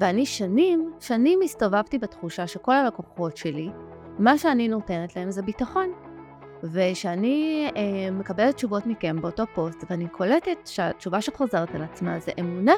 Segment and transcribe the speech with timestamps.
[0.00, 3.68] ואני שנים, שנים הסתובבתי בתחושה שכל הלקוחות שלי,
[4.18, 5.92] מה שאני נותנת להם זה ביטחון.
[6.62, 12.74] ושאני אה, מקבלת תשובות מכם באותו פוסט, ואני קולטת שהתשובה שחוזרת על עצמה זה אמונה.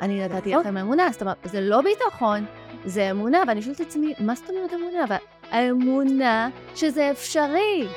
[0.00, 0.60] אני נתתי נכון.
[0.60, 2.44] לכם אמונה, זאת אומרת, זה לא ביטחון,
[2.84, 5.04] זה אמונה, ואני שואלת את עצמי, מה זאת אומרת אמונה?
[5.04, 5.16] אבל
[5.50, 7.88] האמונה שזה אפשרי.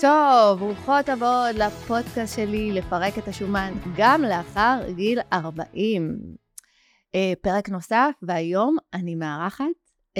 [0.00, 6.18] טוב, ברוכות הבאות לפודקאסט שלי לפרק את השומן גם לאחר גיל 40.
[7.14, 9.64] אה, פרק נוסף, והיום אני מארחת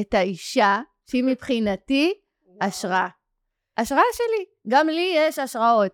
[0.01, 0.81] את האישה
[1.11, 2.15] שהיא מבחינתי
[2.61, 3.09] השראה.
[3.77, 5.93] השראה שלי, גם לי יש השראות.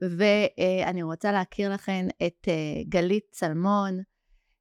[0.00, 3.98] ואני רוצה להכיר לכן את אה, גלית צלמון,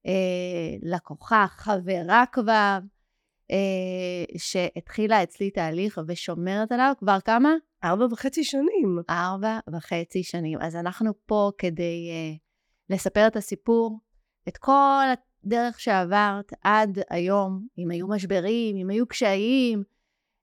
[0.08, 2.78] אה, לקוחה, חברה כבר,
[3.52, 7.54] אה, שהתחילה אצלי תהליך ושומרת עליו כבר כמה?
[7.84, 9.00] ארבע וחצי שנים.
[9.10, 10.60] ארבע וחצי שנים.
[10.62, 12.40] אז אנחנו פה כדי uh,
[12.96, 14.00] לספר את הסיפור,
[14.48, 15.04] את כל
[15.44, 19.84] הדרך שעברת עד היום, אם היו משברים, אם היו קשיים,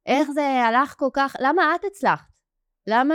[0.06, 2.34] איך זה הלך כל כך, למה את הצלחת?
[2.86, 3.14] למה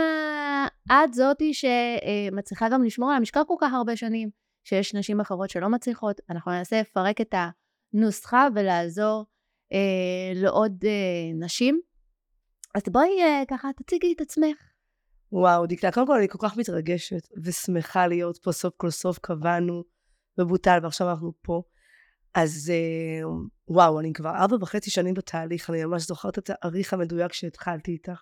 [0.92, 4.30] את זאתי שמצליחה גם לשמור על המשקל כל כך הרבה שנים,
[4.64, 6.20] שיש נשים אחרות שלא מצליחות?
[6.30, 7.34] אנחנו ננסה לפרק את
[7.94, 9.26] הנוסחה ולעזור
[9.72, 11.80] אה, לעוד אה, נשים.
[12.74, 14.56] אז בואי אה, ככה תציגי את עצמך.
[15.32, 19.82] וואו, דקלה, קודם כל אני כל כך מתרגשת ושמחה להיות פה סוף כל סוף קבענו
[20.38, 21.62] ובוטל ועכשיו אנחנו פה.
[22.34, 23.28] אז אה,
[23.68, 28.20] וואו, אני כבר ארבע וחצי שנים בתהליך, אני ממש זוכרת את התאריך המדויק שהתחלתי איתך.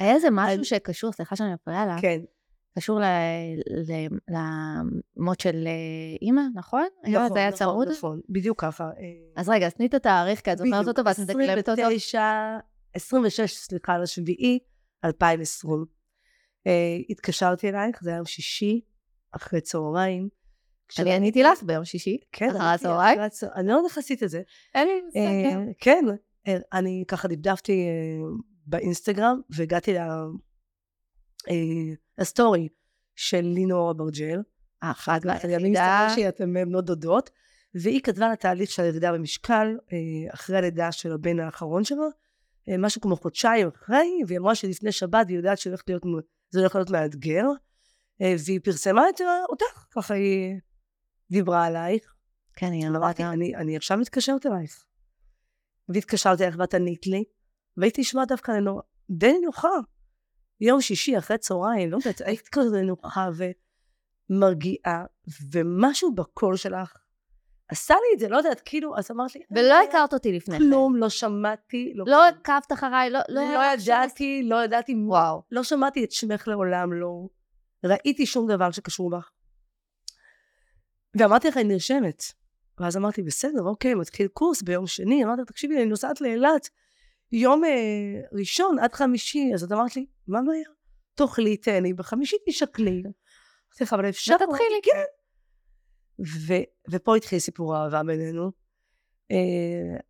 [0.00, 2.20] היה איזה משהו אני- שקשור, סליחה שאני מפריעה לך, כן,
[2.78, 3.04] קשור ל-
[3.90, 4.34] ל-
[5.16, 5.72] למות של אה,
[6.22, 6.86] אימא, נכון?
[7.08, 7.88] נכון, נכון, צמוד?
[7.88, 8.90] נכון, בדיוק ככה.
[9.36, 11.72] אז רגע, אז תני את התאריך, כי את זוכרת אותו ואת מדקלמת אותו.
[11.72, 12.58] 29,
[12.94, 14.58] 26, סליחה, לשביעי
[15.04, 15.84] 2020.
[16.66, 16.72] אה,
[17.10, 18.80] התקשרתי אלייך, זה היה יום שישי,
[19.32, 20.28] אחרי צהריים.
[20.98, 23.18] אני עניתי לך ביום שישי, כן, הצהריים.
[23.18, 24.42] אחרי הצה- אני לא יודעת איך עשית את זה.
[24.74, 25.18] אין לי מושג.
[25.18, 26.04] אה, כן,
[26.48, 27.86] אה, אני ככה דפדפתי
[28.66, 29.94] באינסטגרם והגעתי
[32.18, 32.68] לסטורי
[33.16, 34.40] של לינור אברג'ל.
[34.82, 35.58] האחת אני והיחידה.
[36.08, 37.30] מסתבר שאתם בנות דודות,
[37.74, 39.76] והיא כתבה לה תהליך של ירידה במשקל
[40.34, 42.04] אחרי הלידה של הבן האחרון שלה,
[42.78, 46.02] משהו כמו חודשיים אחרי, והיא אמרה שלפני שבת היא יודעת שהולך להיות,
[46.50, 47.44] זה הולך להיות מאתגר,
[48.22, 50.56] אה, והיא פרסמה את אותך, ככה היא
[51.30, 52.14] דיברה עלייך.
[52.54, 53.24] כן, היא אמרתי.
[53.24, 54.84] אני, אני עכשיו מתקשרת אלייך.
[55.88, 57.24] והתקשרתי אלייך ואת ענית לי,
[57.76, 58.82] והייתי נשמעת דווקא לנור...
[59.10, 59.68] די נוחה.
[60.60, 63.28] יום שישי אחרי צהריים, לא יודעת, היית כזה נוחה
[64.30, 65.04] ומרגיעה,
[65.52, 66.92] ומשהו בקול שלך
[67.70, 70.64] עשה לי את זה, לא יודעת, כאילו, אז אמרת לי, ולא הכרת אותי לפני כן.
[70.64, 73.20] כלום, לא שמעתי, לא, לא עקבת אחריי, לא...
[73.28, 73.40] לא,
[73.78, 75.42] שום- ידעתי, לא ידעתי, וואו.
[75.50, 77.28] לא שמעתי את שמך לעולם, לא
[77.84, 79.30] ראיתי שום דבר שקשור בך.
[81.18, 82.22] ואמרתי לך, אני נרשמת.
[82.80, 85.24] ואז אמרתי, בסדר, אוקיי, מתחיל קורס ביום שני.
[85.24, 86.68] אמרתי, תקשיבי, אני נוסעת לאילת
[87.32, 87.70] יום אה,
[88.38, 89.50] ראשון עד חמישי.
[89.54, 90.68] אז את אמרת לי, מה הבעיה?
[91.14, 93.02] תאכלי, תהני, בחמישי תשקלי.
[93.02, 94.34] אמרתי לך, אבל אפשר...
[94.34, 94.80] ותתחילי.
[94.82, 95.19] כן.
[96.26, 98.50] ו- ופה התחיל סיפור האהבה בינינו.
[99.30, 100.00] אה,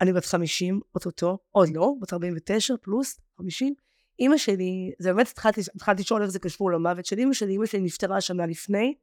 [0.00, 3.74] אני בת 50, אוטוטו, עוד לא, בת 49 פלוס 50.
[4.18, 7.66] אימא שלי, זה באמת התחלתי, התחלתי לשאול איך זה קשור למוות של אימא שלי, אימא
[7.66, 8.94] שלי נפטרה שנה לפני,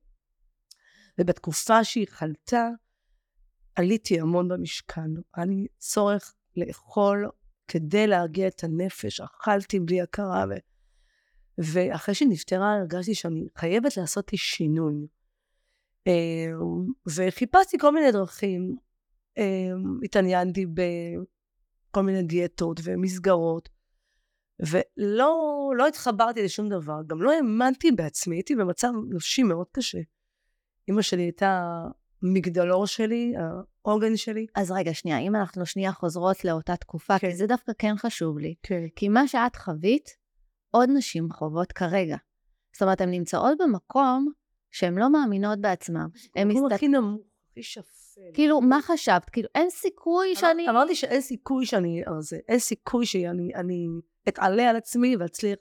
[1.19, 2.67] ובתקופה שהיא חלתה,
[3.75, 5.09] עליתי המון במשקל.
[5.35, 7.29] היה לי צורך לאכול
[7.67, 10.53] כדי להרגיע את הנפש, אכלתי בלי הכרה, ו...
[11.57, 15.07] ואחרי שהיא נפטרה הרגשתי שאני חייבת לעשות לי שינוי.
[16.09, 16.51] אה,
[17.15, 18.75] וחיפשתי כל מיני דרכים,
[19.37, 19.71] אה,
[20.03, 23.69] התעניינתי בכל מיני דיאטות ומסגרות,
[24.59, 29.99] ולא לא התחברתי לשום דבר, גם לא האמנתי בעצמי, הייתי במצב נפשי מאוד קשה.
[30.87, 31.81] אימא שלי הייתה
[32.23, 33.33] המגדלור שלי,
[33.85, 34.45] העוגן שלי.
[34.55, 37.29] אז רגע, שנייה, אם אנחנו שנייה חוזרות לאותה תקופה, כן.
[37.29, 38.55] כי זה דווקא כן חשוב לי.
[38.63, 38.85] כן.
[38.95, 40.09] כי מה שאת חווית,
[40.71, 42.17] עוד נשים חוות כרגע.
[42.73, 44.31] זאת אומרת, הן נמצאות במקום
[44.71, 46.07] שהן לא מאמינות בעצמן.
[46.35, 47.21] הן מסתכלות, הכי נמוך,
[47.51, 48.21] הכי שפל.
[48.33, 49.29] כאילו, מה חשבת?
[49.29, 50.69] כאילו, אין סיכוי שאני...
[50.69, 53.87] אמרתי שאין סיכוי שאני זה, אין סיכוי שאני אני
[54.27, 55.59] אתעלה על עצמי ואצליח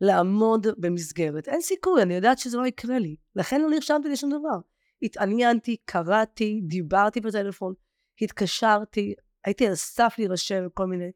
[0.00, 1.48] לעמוד במסגרת.
[1.48, 3.16] אין סיכוי, אני יודעת שזה לא יקרה לי.
[3.36, 4.58] לכן לא נרשמתי לשום דבר.
[5.02, 7.74] התעניינתי, קראתי, דיברתי בטלפון,
[8.22, 11.10] התקשרתי, הייתי על סף להירשם וכל מיני...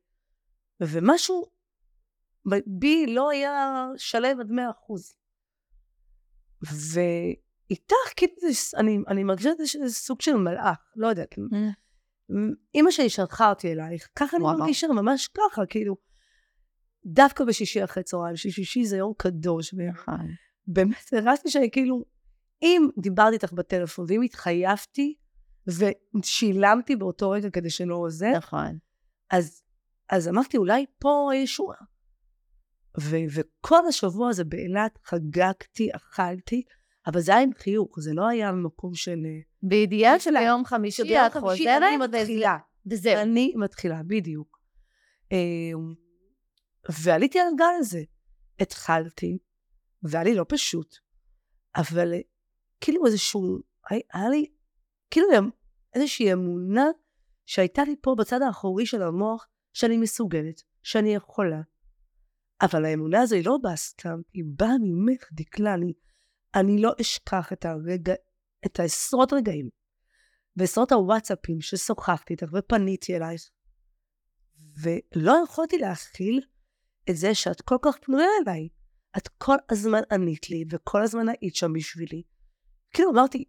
[0.80, 1.46] ומשהו
[2.66, 5.14] בי לא היה שלם עד מאה אחוז.
[6.62, 11.34] ואיתך, כאילו, זה- אני, אני מרגישה שזה סוג של מלאך, לא יודעת.
[11.54, 11.68] אה,
[12.74, 14.44] אימא שלי שלחה אותי אלייך, ככה אני.
[14.60, 15.96] מרגישה, ממש ככה, כאילו.
[17.06, 20.26] דווקא בשישי אחרי צהריים, ששישי זה יום קדוש, נכון.
[20.68, 22.04] ובאמת הרגשתי שאני כאילו,
[22.62, 25.14] אם דיברתי איתך בטלפון, ואם התחייבתי,
[25.66, 28.78] ושילמתי באותו רגע כדי שלא זה, נכון.
[29.30, 29.62] אז,
[30.10, 31.76] אז אמרתי, אולי פה ישועה.
[33.00, 36.62] ו- וכל השבוע הזה באילת חגגתי, אכלתי,
[37.06, 39.18] אבל זה היה עם חיוך, זה לא היה ממקום של...
[39.24, 40.40] אה, בידיעה נפלא.
[40.40, 42.56] שביום חמישי את חוזרת, אני מתחילה.
[42.86, 43.16] וזהו.
[43.16, 44.60] אני מתחילה, בדיוק.
[45.32, 45.94] אמ,
[47.02, 48.02] ועליתי על הגל הזה.
[48.60, 49.38] התחלתי,
[50.02, 50.96] והיה לי לא פשוט,
[51.76, 52.20] אבל אה,
[52.80, 53.58] כאילו איזשהו,
[53.90, 54.46] היה לי
[55.10, 55.26] כאילו
[55.94, 56.86] איזושהי אמונה
[57.46, 61.60] שהייתה לי פה בצד האחורי של המוח, שאני מסוגלת, שאני יכולה.
[62.62, 65.74] אבל האמונה הזו היא לא באה סתם, היא באה ממך, דקלה.
[65.74, 65.92] אני,
[66.54, 68.14] אני לא אשכח את הרגע,
[68.66, 69.68] את העשרות רגעים,
[70.56, 73.42] ועשרות הוואטסאפים ששוחחתי איתך ופניתי אלייך,
[74.82, 76.40] ולא יכולתי להכיל
[77.10, 78.68] את זה שאת כל כך פנויה אליי.
[79.16, 82.22] את כל הזמן ענית לי, וכל הזמן היית שם בשבילי.
[82.90, 83.44] כאילו אמרתי,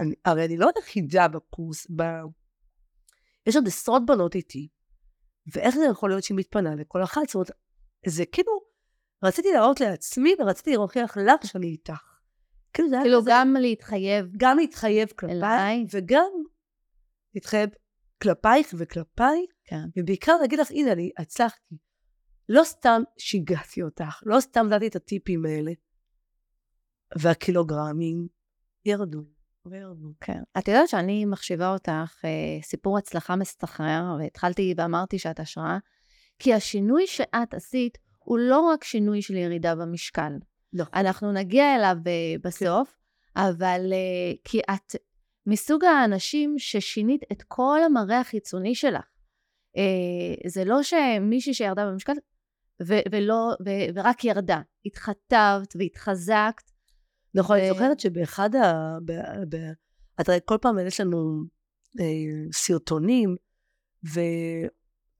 [0.00, 2.02] אני, הרי אני לא היחידה בקורס, ב...
[3.46, 4.68] יש עוד עשרות בנות איתי,
[5.54, 7.22] ואיך זה יכול להיות שהיא מתפנה לכל אחת?
[7.26, 7.50] זאת אומרת,
[8.06, 8.60] זה כאילו,
[9.24, 12.10] רציתי להראות לעצמי ורציתי להוכיח לך שאני איתך.
[12.72, 15.86] כאילו זה היה כאילו כזה, גם להתחייב גם להתחייב כלפיי.
[15.90, 16.30] וגם
[17.34, 17.70] להתחייב
[18.22, 19.84] כלפייך וכלפיי, כן.
[19.96, 21.76] ובעיקר להגיד לך, הנה, אני הצלחתי.
[22.48, 25.72] לא סתם שיגעתי אותך, לא סתם נתתי את הטיפים האלה,
[27.18, 28.28] והקילוגרמים
[28.84, 29.22] ירדו
[29.66, 30.08] וירדו.
[30.20, 30.42] כן.
[30.58, 35.78] את יודעת שאני מחשיבה אותך אה, סיפור הצלחה מסתחרר, והתחלתי ואמרתי שאת השראה,
[36.40, 40.32] כי השינוי שאת עשית הוא לא רק שינוי של ירידה במשקל.
[40.72, 40.94] נכון.
[40.98, 42.96] אנחנו נגיע אליו אה, בסוף,
[43.36, 44.96] אבל אה, כי את
[45.46, 49.04] מסוג האנשים ששינית את כל המראה החיצוני שלך.
[49.76, 52.12] אה, זה לא שמישהי שירדה במשקל
[52.82, 54.60] ו- ולא, ו- ורק ירדה.
[54.86, 56.70] התחתבת והתחזקת.
[57.34, 58.96] נכון, אני ו- זוכרת שבאחד ה...
[59.04, 59.12] ב...
[59.48, 59.56] ב...
[60.20, 61.44] את יודעת, כל פעם יש לנו
[62.00, 63.36] אה, סרטונים,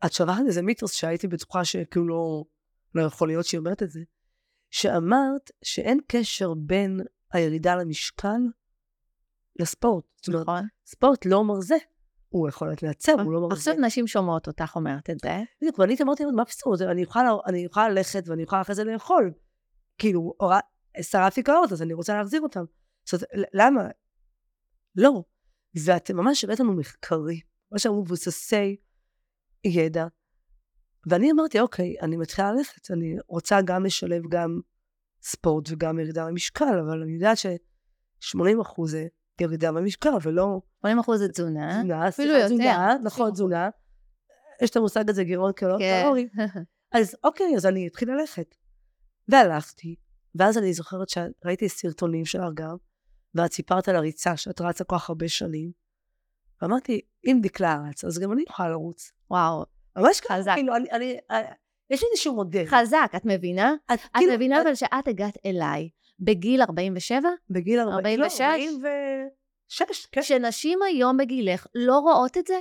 [0.02, 2.44] ואת שולחת איזה מיתוס שהייתי בטוחה שכאילו לא,
[2.94, 4.00] לא יכול להיות שהיא אומרת את זה,
[4.70, 7.00] שאמרת שאין קשר בין
[7.32, 8.40] הירידה למשקל
[9.58, 10.04] לספורט.
[10.16, 10.66] זאת אומרת, נכון.
[10.86, 11.76] ספורט לא מרזה.
[12.28, 13.54] הוא יכול להיות לעצב, הוא לא מרזה.
[13.54, 15.28] עכשיו נשים שומעות אותך אומרת את זה.
[15.60, 16.74] בדיוק, ואני אמרתי, מה פספור?
[16.90, 17.02] אני
[17.64, 19.32] יכולה ללכת ואני יכולה אחרי זה לאכול.
[19.98, 20.60] כאילו, הורה-
[21.02, 22.64] שרפתי קלוריות, אז אני רוצה להחזיר אותם.
[23.04, 23.82] זאת אומרת, למה?
[24.96, 25.22] לא.
[25.84, 27.40] ואתם ממש הבאת לנו מחקרים,
[27.72, 28.76] ממש אמרו מבוססי
[29.64, 30.06] ידע.
[31.06, 34.60] ואני אמרתי, אוקיי, אני מתחילה ללכת, אני רוצה גם לשלב גם
[35.22, 39.06] ספורט וגם ירידה במשקל, אבל אני יודעת ש-80 אחוז זה
[39.40, 41.78] ירידה במשקל, ולא 80 אחוז זה תזונה.
[41.78, 42.46] תזונה, אפילו יותר.
[42.46, 43.68] תזונה, נכון, תזונה.
[44.62, 46.00] יש את המושג הזה, גירעון קלור- כן.
[46.02, 46.28] קלורי.
[47.00, 48.54] אז אוקיי, אז אני אתחיל ללכת.
[49.28, 49.94] והלכתי,
[50.34, 52.76] ואז אני זוכרת שראיתי סרטונים של ארגב,
[53.34, 55.70] ואת סיפרת על הריצה, שאת רצה כל כך הרבה שנים.
[56.62, 59.12] ואמרתי, אם דקלה רץ, אז גם אני אוכל לרוץ.
[59.30, 59.64] וואו,
[59.98, 60.52] ממש ככה, חזק.
[60.54, 61.52] כאילו, אני, אני, אה,
[61.90, 62.64] יש לי איזשהו מודל.
[62.66, 63.74] חזק, את מבינה?
[63.92, 65.88] את, את כאילו, מבינה את- אבל שאת הגעת אליי
[66.20, 67.28] בגיל 47?
[67.50, 68.40] בגיל 40, 46?
[68.40, 70.22] לא, 46, כן.
[70.22, 72.54] שנשים היום בגילך לא רואות את זה?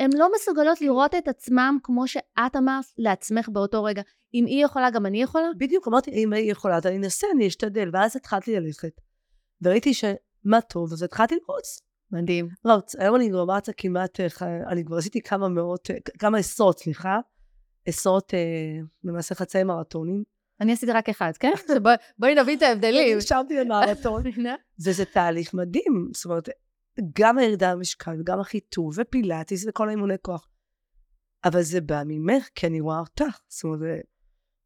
[0.00, 4.02] הן לא מסוגלות לראות את עצמם כמו שאת אמרת לעצמך באותו רגע.
[4.34, 5.46] אם היא יכולה, גם אני יכולה?
[5.58, 7.90] בדיוק, אמרתי, אם היא יכולה, אז אני אנסה, אני אשתדל.
[7.92, 9.00] ואז התחלתי ללכת.
[9.62, 11.82] וראיתי שמה טוב, אז התחלתי לרוץ.
[12.12, 12.48] מדהים.
[12.66, 12.96] רץ.
[12.96, 14.26] היום אני כבר רצה כמעט, אה,
[14.68, 17.18] אני כבר עשיתי כמה מאות, אה, כמה עשרות, סליחה.
[17.86, 20.22] עשרות, אה, למעשה חצאי מרתונים.
[20.60, 21.52] אני עשיתי רק אחד, כן?
[22.18, 23.14] בואי נבין את ההבדלים.
[23.14, 24.22] נרשמתי למרתון.
[24.86, 26.08] וזה תהליך מדהים.
[26.14, 26.48] זאת אומרת,
[27.18, 30.48] גם הירידה במשקל, וגם החיטוב, ופילאטיס, וכל האימוני כוח.
[31.44, 33.38] אבל זה בא ממך, כי אני רואה אותך.
[33.48, 33.80] זאת אומרת,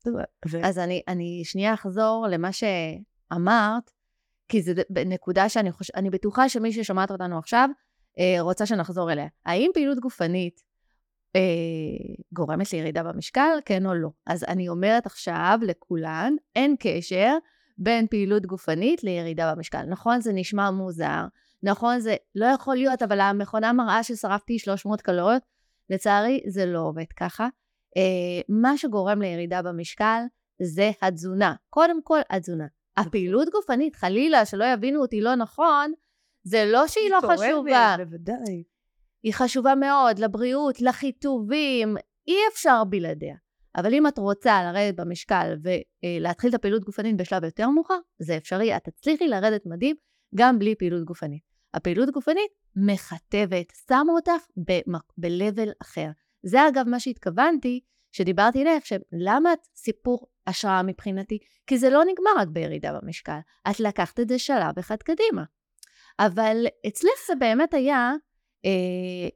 [0.05, 0.11] זה...
[0.51, 3.91] ו- אז אני, אני שנייה אחזור למה שאמרת,
[4.49, 4.73] כי זו
[5.07, 5.91] נקודה שאני חוש...
[5.91, 7.69] אני בטוחה שמי ששומעת אותנו עכשיו
[8.19, 9.27] אה, רוצה שנחזור אליה.
[9.47, 10.61] האם פעילות גופנית
[11.37, 11.41] אה,
[12.33, 14.09] גורמת לירידה במשקל, כן או לא?
[14.27, 17.37] אז אני אומרת עכשיו לכולן, אין קשר
[17.79, 19.83] בין פעילות גופנית לירידה במשקל.
[19.83, 21.25] נכון, זה נשמע מוזר,
[21.63, 25.43] נכון, זה לא יכול להיות, אבל המכונה מראה ששרפתי 300 קלוריות,
[25.91, 27.49] לצערי זה לא עובד ככה.
[27.97, 30.23] אה, מה שגורם לירידה במשקל
[30.63, 31.55] זה התזונה.
[31.71, 32.67] קודם כל, התזונה.
[32.97, 35.93] הפעילות גופנית, חלילה, שלא יבינו אותי לא נכון,
[36.43, 37.97] זה לא שהיא לא תורמת, חשובה.
[37.99, 38.63] בוודאי.
[39.23, 41.97] היא חשובה מאוד לבריאות, לחיטובים,
[42.29, 43.37] אי אפשר בלעדיה.
[43.77, 48.77] אבל אם את רוצה לרדת במשקל ולהתחיל את הפעילות גופנית בשלב יותר מאוחר, זה אפשרי.
[48.77, 49.97] את תצליחי לרדת מדהים
[50.35, 51.43] גם בלי פעילות גופנית.
[51.75, 54.47] הפעילות גופנית מכתבת, שמה אותך
[55.19, 56.09] ב-level אחר.
[56.43, 57.81] זה אגב מה שהתכוונתי,
[58.17, 61.39] שדיברתי אליך, שלמה את סיפור השראה מבחינתי?
[61.67, 63.39] כי זה לא נגמר רק בירידה במשקל.
[63.71, 65.45] את לקחת את זה שלב אחד קדימה.
[66.19, 68.13] אבל אצלך זה באמת היה,
[68.65, 68.71] אה,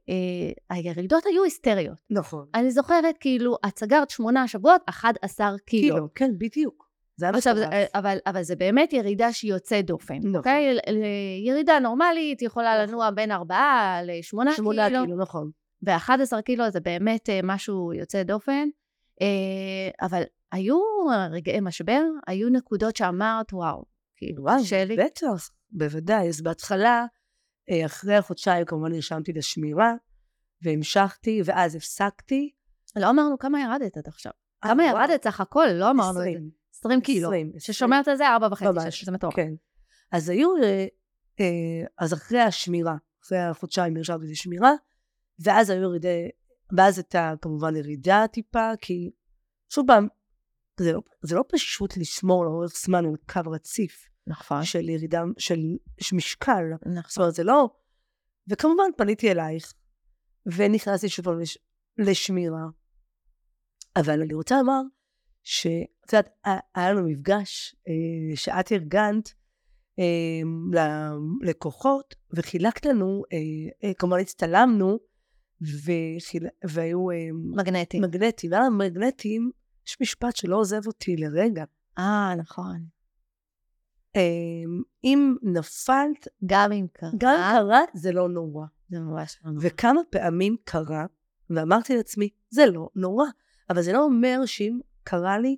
[0.09, 1.97] אה, הירידות היו היסטריות.
[2.09, 2.45] נכון.
[2.55, 5.95] אני זוכרת, כאילו, את סגרת שמונה שבועות, 11 קילו.
[5.95, 6.91] כאילו, כן, בדיוק.
[7.17, 7.73] זה היה עכשיו, מטורף.
[7.73, 10.35] אה, אבל, אבל זה באמת ירידה שהיא יוצאת דופן, נכון.
[10.35, 10.77] אוקיי?
[11.45, 13.55] ירידה נורמלית יכולה לנוע בין 4
[14.03, 15.51] ל-8 שמונה קילו, קילו, נכון.
[15.85, 18.67] ו-11 קילו זה באמת אה, משהו יוצא דופן.
[19.21, 20.79] אה, אבל היו
[21.31, 23.85] רגעי משבר, היו נקודות שאמרת, וואו,
[24.17, 24.95] כאילו, וואו, קשה לי.
[24.97, 26.27] בטח, בוודאי.
[26.27, 27.05] אז בהתחלה,
[27.69, 29.93] אה, אחרי החודשיים כמובן נרשמתי לשמירה,
[30.61, 32.51] והמשכתי, ואז הפסקתי.
[32.95, 34.31] לא אמרנו כמה ירדת עד עכשיו.
[34.61, 35.67] כמה ירדת סך הכל?
[35.73, 36.29] לא אמרנו את זה.
[36.29, 36.49] 20.
[36.75, 37.27] 20 קילו.
[37.27, 39.35] 20, ששומרת על זה 4 וחצי, ממש, שזה מטורף.
[39.35, 39.53] כן.
[40.11, 40.49] אז היו,
[41.97, 44.71] אז אחרי השמירה, אחרי החודשיים נרשמתי לשמירה,
[45.43, 46.29] ואז היו ירידי,
[46.77, 49.11] ואז הייתה כמובן ירידה טיפה, כי
[49.69, 50.07] שוב פעם,
[50.79, 54.63] זה לא, זה לא פשוט לשמור לאורך זמן על קו רציף נכון.
[54.63, 55.59] של ירידה, של,
[56.01, 56.63] של משקל.
[56.71, 57.23] זאת נכון.
[57.23, 57.69] אומרת, זה לא...
[58.47, 59.73] וכמובן פניתי אלייך,
[60.45, 61.57] ונכנסתי שוב פעם לש...
[61.97, 62.65] לשמירה.
[63.95, 64.81] אבל אני רוצה לומר,
[65.43, 66.29] שאת יודעת,
[66.75, 69.33] היה- לנו מפגש אה, שאת ארגנת
[69.99, 70.41] אה,
[71.41, 73.23] ללקוחות, וחילקת לנו,
[73.83, 74.99] אה, כמובן הצטלמנו,
[75.61, 76.47] וחיל...
[76.63, 77.99] והיו אה, מגנטי.
[77.99, 78.51] מגנטים.
[78.51, 79.51] ועל המגנטים,
[79.87, 81.63] יש משפט שלא עוזב אותי לרגע.
[81.97, 82.85] אה, נכון.
[84.15, 84.21] אה,
[85.03, 88.65] אם נפלת, גם אם קרה, גם אם קרה, זה לא נורא.
[88.89, 89.65] זה ממש לא נורא.
[89.67, 91.05] וכמה פעמים קרה,
[91.49, 93.25] ואמרתי לעצמי, זה לא נורא.
[93.69, 95.57] אבל זה לא אומר שאם קרה לי,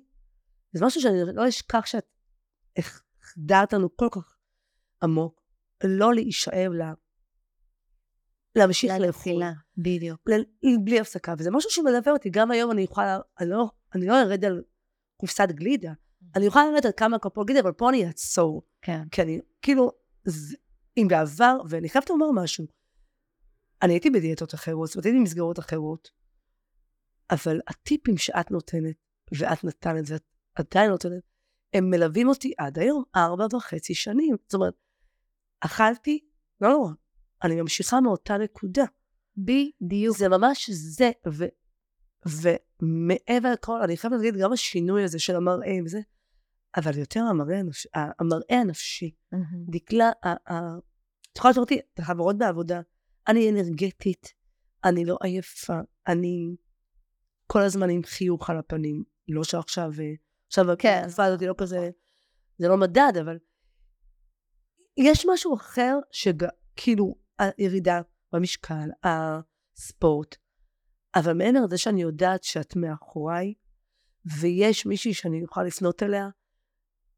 [0.72, 2.06] זה משהו שאני לא אשכח שאת
[2.76, 4.36] החדרת לנו כל כך
[5.02, 5.40] עמוק,
[5.84, 6.92] לא להישאב לה,
[8.56, 9.42] להמשיך לאכול.
[9.78, 10.20] בדיוק.
[10.84, 12.30] בלי הפסקה, וזה משהו שמלווה אותי.
[12.30, 14.62] גם היום אני יכולה, אני לא, אני לא ארד על
[15.16, 15.92] קופסת גלידה,
[16.36, 18.62] אני יכולה לרדת על כמה כפות גלידה, אבל פה אני אעצור.
[18.82, 19.08] כן.
[19.10, 19.90] כי אני, כאילו,
[20.24, 20.56] זה,
[20.96, 22.66] אם בעבר, ואני חייבת לומר משהו,
[23.82, 26.10] אני הייתי בדיאטות אחרות, זאת אומרת, הייתי במסגרות אחרות,
[27.30, 28.96] אבל הטיפים שאת נותנת,
[29.38, 31.22] ואת נתנת, ואת עדיין נותנת,
[31.74, 34.36] הם מלווים אותי עד היום, ארבע וחצי שנים.
[34.46, 34.74] זאת אומרת,
[35.60, 36.24] אכלתי,
[36.60, 36.90] לא נורא,
[37.42, 38.84] אני ממשיכה מאותה נקודה.
[39.36, 40.18] בדיוק.
[40.18, 41.44] זה ממש זה, ו,
[42.26, 46.00] ומעבר לכל, אני חייבת להגיד, גם השינוי הזה של המראה וזה,
[46.76, 49.14] אבל יותר המראה, הנפש, המראה הנפשי.
[49.32, 49.64] מהמם.
[49.68, 50.10] דקלה,
[51.32, 52.80] את יכולה לראות את החברות בעבודה,
[53.28, 54.32] אני אנרגטית,
[54.84, 56.56] אני לא עייפה, אני
[57.46, 59.04] כל הזמן עם חיוך על הפנים.
[59.28, 60.12] לא שעכשיו, אה,
[60.46, 60.98] עכשיו כן.
[60.98, 61.90] התקופה הזאת היא לא כזה,
[62.58, 63.38] זה לא מדד, אבל
[64.96, 68.00] יש משהו אחר שכאילו, הירידה
[68.32, 70.36] במשקל, הספורט,
[71.14, 73.54] אבל מעבר לזה שאני יודעת שאת מאחוריי,
[74.40, 76.28] ויש מישהי שאני אוכל לפנות אליה,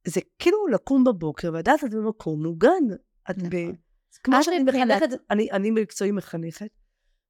[0.07, 2.85] זה כאילו לקום בבוקר ולדעת את במקום מוגן.
[3.31, 3.55] את ב...
[3.55, 3.75] נכון.
[4.23, 6.61] כמו את שאני מחנכת, אני, אני במקצועי מחנכת,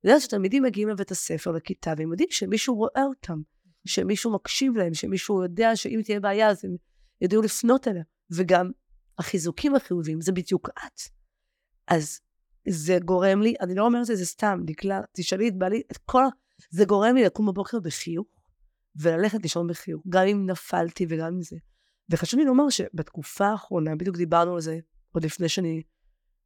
[0.05, 3.41] אני יודעת שתלמידים מגיעים לבית הספר, לכיתה, והם יודעים שמישהו רואה אותם,
[3.87, 6.77] שמישהו מקשיב להם, שמישהו יודע שאם תהיה בעיה אז הם
[7.21, 8.03] ידעו לפנות אליה.
[8.31, 8.71] וגם
[9.19, 11.01] החיזוקים החיוביים, זה בדיוק את.
[11.89, 12.21] אז
[12.69, 16.23] זה גורם לי, אני לא אומרת את זה סתם, דקלה, תשאלי את בעלי, את כל.
[16.71, 18.27] זה גורם לי לקום בבוקר בחיוך,
[18.97, 21.57] וללכת לישון בחיוך, גם אם נפלתי וגם אם זה.
[22.11, 24.79] וחשוב לי לומר שבתקופה האחרונה, בדיוק דיברנו על זה
[25.13, 25.83] עוד לפני שאני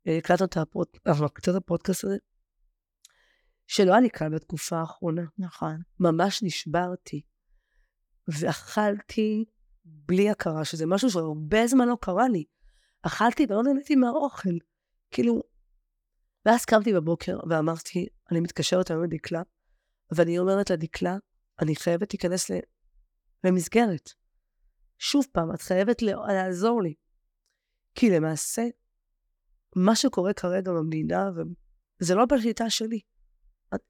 [0.08, 2.16] אה, הקלטנו את הפוד- הפודקאסט הזה,
[3.66, 5.22] שלא היה לי קל בתקופה האחרונה.
[5.38, 5.82] נכון.
[6.00, 7.22] ממש נשברתי.
[8.28, 9.44] ואכלתי
[9.84, 12.44] בלי הכרה, שזה משהו שהרבה זמן לא קרה לי.
[13.02, 14.50] אכלתי ולא נהניתי מהאוכל.
[15.10, 15.42] כאילו...
[16.47, 19.42] ואז קמתי בבוקר ואמרתי, אני מתקשרת היום לדקלה,
[20.14, 21.16] ואני אומרת לדקלה,
[21.62, 22.54] אני חייבת להיכנס ל...
[23.44, 24.11] למסגרת.
[24.99, 26.94] שוב פעם, את חייבת לעזור לי.
[27.94, 28.62] כי למעשה,
[29.76, 31.30] מה שקורה כרגע במדינה,
[32.00, 33.00] וזה לא בשליטה שלי.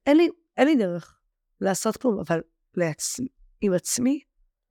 [0.05, 1.19] אין לי, אין לי דרך
[1.61, 2.41] לעשות כלום, אבל
[2.77, 3.27] לעצמי,
[3.61, 4.19] עם עצמי,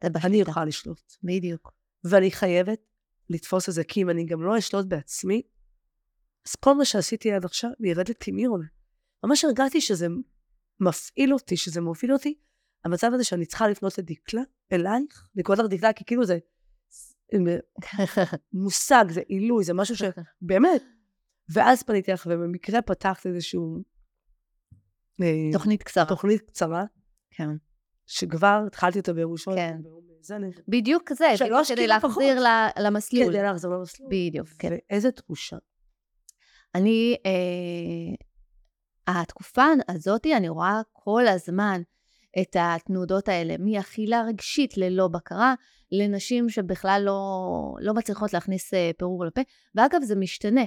[0.05, 0.43] זה אני.
[0.43, 1.17] אוכל לשלוט.
[1.23, 1.73] בדיוק.
[2.05, 2.81] ואני חייבת
[3.31, 5.43] לתפוס את זה, כי אם אני גם לא אשלוט בעצמי,
[6.47, 8.67] אז כל מה שעשיתי עד עכשיו ירד לטמיון.
[9.25, 10.07] ממש הרגעתי שזה
[10.81, 12.35] מפעיל אותי, שזה מוביל אותי,
[12.85, 14.43] המצב הזה שאני צריכה לפנות לדקלה,
[14.73, 16.39] אלייך, לקרוא לך דקלה, כי כאילו זה
[18.53, 20.83] מושג, זה עילוי, זה משהו שבאמת.
[21.55, 23.83] ואז פניתי לך, ובמקרה פתחת איזשהו...
[25.23, 26.05] אה, תוכנית קצרה.
[26.05, 26.85] תוכנית קצרה,
[27.31, 27.49] כן.
[28.07, 29.55] שכבר התחלתי אותה ביום ראשון.
[29.55, 29.81] כן.
[30.21, 30.51] זה אני...
[30.69, 32.43] בדיוק שלוש כדי להחזיר
[32.79, 33.29] למסלול.
[33.29, 34.09] כדי לחזור למסלול.
[34.11, 34.69] בדיוק, כן.
[34.91, 35.57] ואיזה תחושה.
[36.75, 38.15] אני, אה,
[39.21, 41.83] התקופה הזאת, אני רואה כל הזמן
[42.43, 45.55] את התנודות האלה, מאכילה רגשית ללא בקרה,
[45.93, 49.41] לנשים שבכלל לא, לא מצליחות להכניס אה, פירור לפה,
[49.75, 50.65] ואגב, זה משתנה.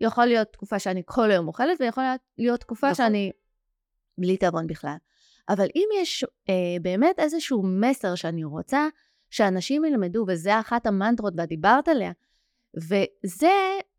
[0.00, 2.04] יכול להיות תקופה שאני כל היום אוכלת, ויכול
[2.38, 2.94] להיות תקופה נכון.
[2.94, 3.32] שאני
[4.18, 4.96] בלי תיאבון בכלל.
[5.48, 8.88] אבל אם יש אה, באמת איזשהו מסר שאני רוצה
[9.30, 12.12] שאנשים ילמדו, וזה אחת המנטרות ואת דיברת עליה,
[12.76, 13.52] וזה,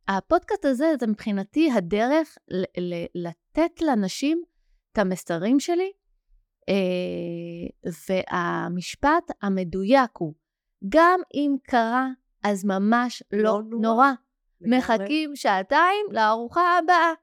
[0.08, 4.44] הפודקאסט הזה, זה מבחינתי הדרך ל- ל- לתת לאנשים
[4.92, 5.92] את המסרים שלי,
[6.70, 10.34] אה, והמשפט המדויק הוא,
[10.90, 12.08] גם אם קרה,
[12.44, 13.80] אז ממש לא, לא נורא.
[13.82, 14.12] נורא.
[14.62, 14.78] נורא.
[14.78, 17.14] מחכים שעתיים לארוחה הבאה.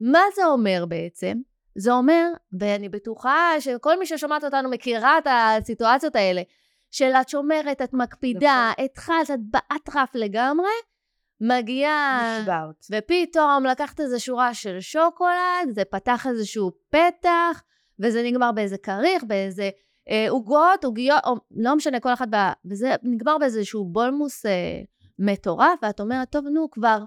[0.00, 1.36] מה זה אומר בעצם?
[1.78, 2.26] זה אומר,
[2.60, 6.42] ואני בטוחה שכל מי ששומעת אותנו מכירה את הסיטואציות האלה,
[6.90, 8.84] של את שומרת, את מקפידה, נכון.
[8.84, 10.70] התחלת, את באטרף לגמרי,
[11.40, 12.38] מגיעה...
[12.40, 12.86] נשברת.
[12.90, 17.62] ופתאום לקחת איזו שורה של שוקולד, זה פתח איזשהו פתח,
[17.98, 19.70] וזה נגמר באיזה כריך, באיזה
[20.10, 24.80] אה, עוגות, עוגיות, או לא משנה, כל אחת, בה, וזה נגמר באיזשהו בולמוס אה,
[25.18, 26.98] מטורף, ואת אומרת, טוב, נו, כבר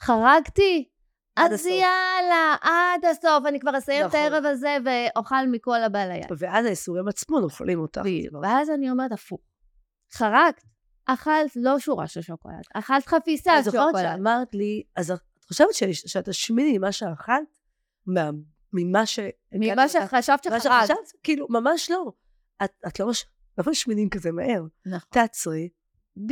[0.00, 0.88] חרגתי,
[1.36, 1.70] אז הסוף.
[1.70, 4.20] יאללה, עד הסוף, אני כבר אסיים נכון.
[4.20, 6.26] את הערב הזה ואוכל מכל הבא ליד.
[6.38, 8.00] ואז האיסורים עצמו נופלים אותך.
[8.00, 8.34] בדיוק.
[8.42, 9.40] ואז אני אומרת, הפוך,
[10.12, 10.64] חרגת,
[11.06, 14.04] אכלת לא שורה של שוקולד, אכלת חפיסה אני של זוכרת שוקולד.
[14.16, 15.18] שאמרת לי, אז את
[15.48, 15.68] חושבת
[16.06, 17.58] שאת תשמיני ממה שאכלת?
[18.06, 18.30] מה-
[18.72, 19.18] ממה ש...
[19.52, 20.86] ממה שחשבת מה שחרגת.
[20.86, 21.12] שחשבת?
[21.22, 22.12] כאילו, ממש לא.
[22.64, 23.24] את, את לא מש...
[23.58, 24.62] לא משמינים כזה מהר.
[24.86, 25.08] נכון.
[25.10, 25.68] תעצרי.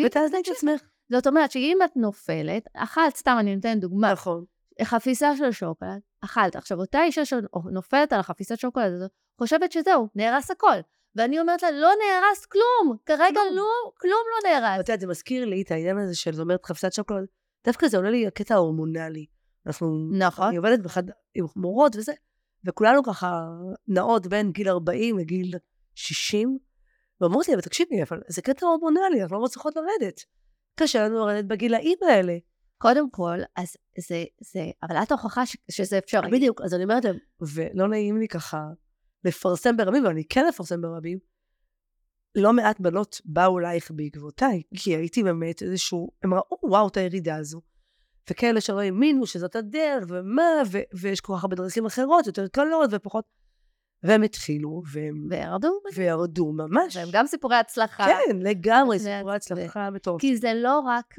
[0.06, 0.82] ותעזרי את עצמך.
[1.10, 4.44] זאת אומרת שאם את נופלת, אכלת, סתם אני נותנת דוגמה, נכון.
[4.82, 6.56] חפיסה של שוקולד, אכלת.
[6.56, 10.76] עכשיו, אותה אישה שנופלת על החפיסת שוקולד הזאת, חושבת שזהו, נהרס הכל.
[11.16, 13.40] ואני אומרת לה, לא נהרס כלום, כרגע.
[13.52, 13.64] לא,
[14.00, 14.78] כלום לא את נהרס.
[14.78, 17.26] יודעת, זה מזכיר לי את העניין הזה של, זאת אומרת, חפשת שוקולד.
[17.64, 19.26] דווקא זה עולה לי הקטע ההורמונלי.
[19.66, 20.08] אנחנו...
[20.18, 20.46] נכון.
[20.46, 21.02] אני עובדת באחד
[21.34, 22.12] עם מורות וזה,
[22.66, 23.42] וכולנו ככה
[23.88, 25.54] נעות בין גיל 40 לגיל
[25.94, 26.58] 60,
[27.20, 30.20] ואומרות לי, אבל תקשיבי, אבל זה קטע הורמונלי, אנחנו לא מצליחות לרדת.
[30.76, 32.36] קשה לנו לרדת בגילאים האלה.
[32.78, 33.76] קודם כל, אז
[34.08, 36.30] זה, זה, אבל את הוכחה ש- שזה אפשרי.
[36.30, 37.16] בדיוק, אז אני אומרת להם,
[37.54, 38.58] ולא נעים לי ככה
[39.24, 41.18] לפרסם ברבים, אבל אני כן אפרסם ברבים,
[42.34, 47.36] לא מעט בנות באו אלייך בעקבותיי, כי הייתי באמת איזשהו, הם ראו, וואו, את הירידה
[47.36, 47.60] הזו.
[48.30, 52.90] וכאלה שלא האמינו שזאת הדרך, ומה, ו- ויש כל כך הרבה דרכים אחרות, יותר קלות
[52.92, 53.24] ופחות.
[54.02, 56.96] והם התחילו, והם וירדו, וירדו ממש.
[56.96, 58.06] והם גם סיפורי הצלחה.
[58.06, 60.20] כן, לגמרי, סיפורי הצלחה מטורפת.
[60.20, 61.14] כי זה לא רק...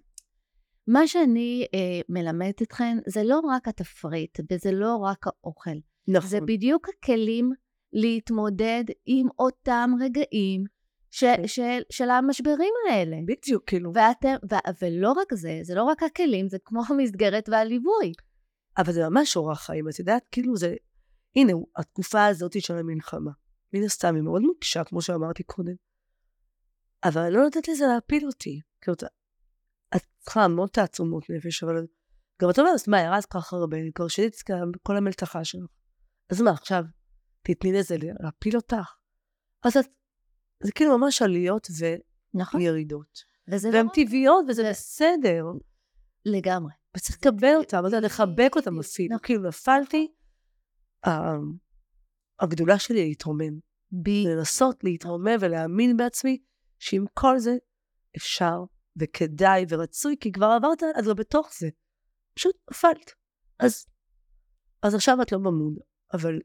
[0.88, 5.72] מה שאני אה, מלמדת אתכן, זה לא רק התפריט, וזה לא רק האוכל.
[6.08, 6.30] נכון.
[6.30, 7.52] זה בדיוק הכלים
[7.94, 10.64] להתמודד עם אותם רגעים
[11.12, 11.48] ש, כן.
[11.48, 13.18] של, של המשברים האלה.
[13.28, 13.92] בדיוק, כאילו.
[13.96, 18.12] ואתם, ו, ולא רק זה, זה לא רק הכלים, זה כמו המסגרת והליווי.
[18.78, 20.76] אבל זה ממש אורח חיים, את יודעת, כאילו זה...
[21.36, 23.32] הנה, התקופה הזאת של המלחמה.
[23.74, 25.74] מן הסתם, היא מאוד מקשה, כמו שאמרתי קודם.
[27.04, 28.62] אבל אני לא נותנת לזה להפיל אותי.
[28.82, 28.96] כאילו,
[29.96, 31.86] את צריכה המון תעצומות נפש, אבל
[32.42, 34.52] גם את אומרת, מה, ירז כל כך הרבה, כבר שינית את
[34.84, 35.70] כל המלתחה שלך.
[36.30, 36.84] אז מה, עכשיו,
[37.44, 38.94] תתני לזה להפיל אותך?
[39.64, 39.86] אז את...
[40.64, 41.68] זה כאילו ממש עליות
[42.34, 42.62] נכון.
[42.62, 43.20] וירידות.
[43.48, 45.46] וזה לא והן טבעיות, וזה זה- בסדר.
[46.26, 46.72] לגמרי.
[46.98, 49.16] וצריך לקבל אותם, אתה לחבק אותם אפילו.
[49.16, 49.26] נכון.
[49.26, 50.08] כאילו, נפלתי,
[51.08, 51.36] ה-
[52.40, 53.60] הגדולה שלי להתרומם.
[53.92, 56.38] בי, לנסות להתרומם ולהאמין בעצמי
[56.80, 57.56] שעם כל זה
[58.18, 58.64] אפשר
[59.02, 61.70] וכדאי ורצוי, כי כבר עברת, את כבר בתוך זה.
[62.34, 63.12] פשוט נפלת.
[63.60, 63.86] אז,
[64.82, 65.74] אז עכשיו את לא במוד,
[66.14, 66.40] אבל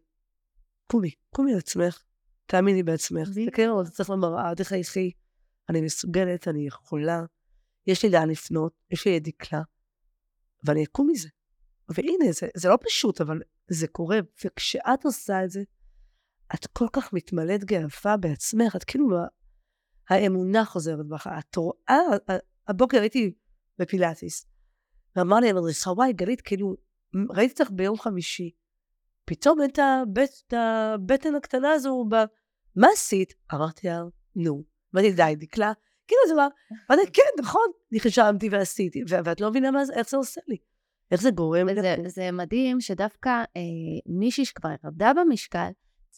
[0.91, 2.03] קומי, קומי לעצמך,
[2.47, 3.29] תאמיני בעצמך.
[3.29, 5.13] תסתכלי על עצמך במראה, תחייכי,
[5.69, 7.25] אני מסוגלת, אני יכולה,
[7.87, 9.63] יש לי לאן לפנות, יש לי דקלה,
[10.65, 11.29] ואני אקום מזה.
[11.89, 13.39] והנה, זה, זה לא פשוט, אבל
[13.71, 15.63] זה קורה, וכשאת עושה את זה,
[16.55, 19.07] את כל כך מתמלאת גאווה בעצמך, את כאילו,
[20.09, 21.27] האמונה חוזרת בך.
[21.39, 21.99] את רואה,
[22.69, 23.33] הבוקר הייתי
[23.79, 24.47] בפילאטיס,
[25.17, 26.75] ואמר לי המדריכה, וואי, גלית, כאילו,
[27.31, 28.51] ראיתי אותך ביום חמישי,
[29.29, 32.09] פתאום את הבט, את הבטן הקטנה הזו.
[32.77, 33.35] מה עשית?
[33.55, 34.03] אמרתי לה,
[34.37, 34.63] נו.
[34.95, 35.73] אמרתי, די, דקלה.
[36.07, 36.49] כאילו, זה מה,
[36.91, 40.57] אמרתי, כן, נכון, אני חשבתי ועשיתי, ואת לא מבינה זה, איך זה עושה לי.
[41.11, 41.67] איך זה גורם.
[41.71, 43.63] וזה זה מדהים שדווקא אה,
[44.07, 45.69] מישהי שכבר ירדה במשקל,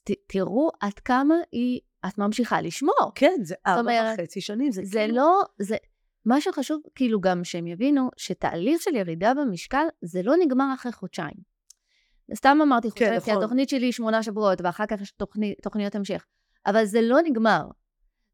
[0.04, 3.12] ת, תראו עד כמה היא, את ממשיכה לשמור.
[3.14, 5.14] כן, זה ארבע וחצי שנים, זה, זה כאילו...
[5.14, 5.76] לא, זה,
[6.24, 11.49] מה שחשוב, כאילו גם שהם יבינו, שתהליך של ירידה במשקל, זה לא נגמר אחרי חודשיים.
[12.34, 13.42] סתם אמרתי כן, חודשיים, כי נכון.
[13.42, 16.24] התוכנית שלי היא שמונה שבועות, ואחר כך יש תוכני, תוכניות המשך.
[16.66, 17.62] אבל זה לא נגמר.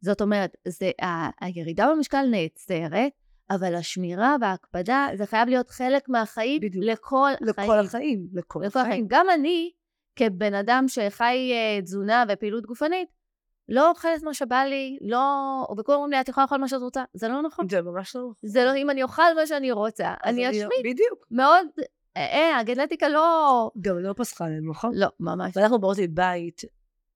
[0.00, 3.12] זאת אומרת, זה, ה, הירידה במשקל נעצרת,
[3.50, 6.84] אבל השמירה וההקפדה, זה חייב להיות חלק מהחיים בדיוק.
[6.84, 7.70] לכל החיים.
[7.70, 8.86] לכל החיים, לכל לכל החיים.
[8.86, 9.06] החיים.
[9.08, 9.70] גם אני,
[10.16, 13.08] כבן אדם שחי אה, תזונה ופעילות גופנית,
[13.68, 15.18] לא אוכלת מה שבא לי, לא...
[15.78, 17.04] וכולם אומרים לי, את יכולה לאכול מה שאת רוצה.
[17.14, 17.68] זה לא נכון.
[17.68, 18.28] זה ממש לא...
[18.42, 20.68] זה לא, אם אני אוכל מה שאני רוצה, אני אשמיד.
[20.84, 21.26] בדיוק.
[21.30, 21.66] מאוד,
[22.16, 23.70] אה, אה, הגנטיקה לא...
[23.80, 24.90] גם לא פסחה עלינו, נכון?
[24.94, 25.56] לא, ממש.
[25.56, 26.62] ואנחנו באות מבית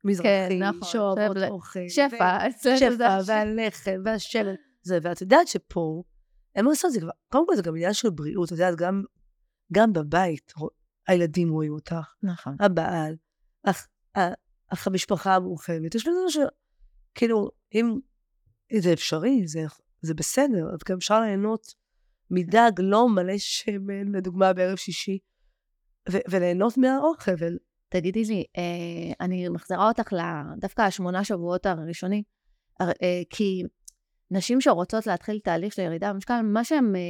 [0.04, 1.88] מזרחי, כן, נכון, שאוהבות אוכל.
[1.88, 3.18] שפע, שפע.
[3.26, 4.54] והלחם, והשמן.
[4.82, 6.02] זה, ואת יודעת שפה,
[6.54, 9.02] אין מה לעשות, זה כבר, קודם כל זה גם עניין של בריאות, את יודעת, גם,
[9.72, 10.52] גם בבית,
[11.06, 12.56] הילדים רואים אותך, נכון.
[12.60, 13.16] הבעל,
[13.66, 14.34] ה-
[14.72, 16.38] אח המשפחה המורחבת, יש בזה ש...
[17.14, 17.98] כאילו, אם
[18.78, 19.60] זה אפשרי, זה,
[20.02, 21.74] זה בסדר, אז גם אפשר ליהנות
[22.30, 25.18] מדג לא מלא שמן, לדוגמה בערב שישי,
[26.12, 27.56] ו- וליהנות מהאוכל, ו-
[27.88, 32.22] תגידי לי, אה, אני מחזירה אותך ל- דווקא השמונה שבועות הראשונים,
[32.80, 33.62] הר- אה, כי
[34.30, 37.00] נשים שרוצות להתחיל תהליך של ירידה במשקל, מה שהן אה,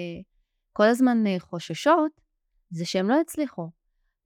[0.73, 2.21] כל הזמן אה, חוששות,
[2.71, 3.71] זה שהן לא יצליחו.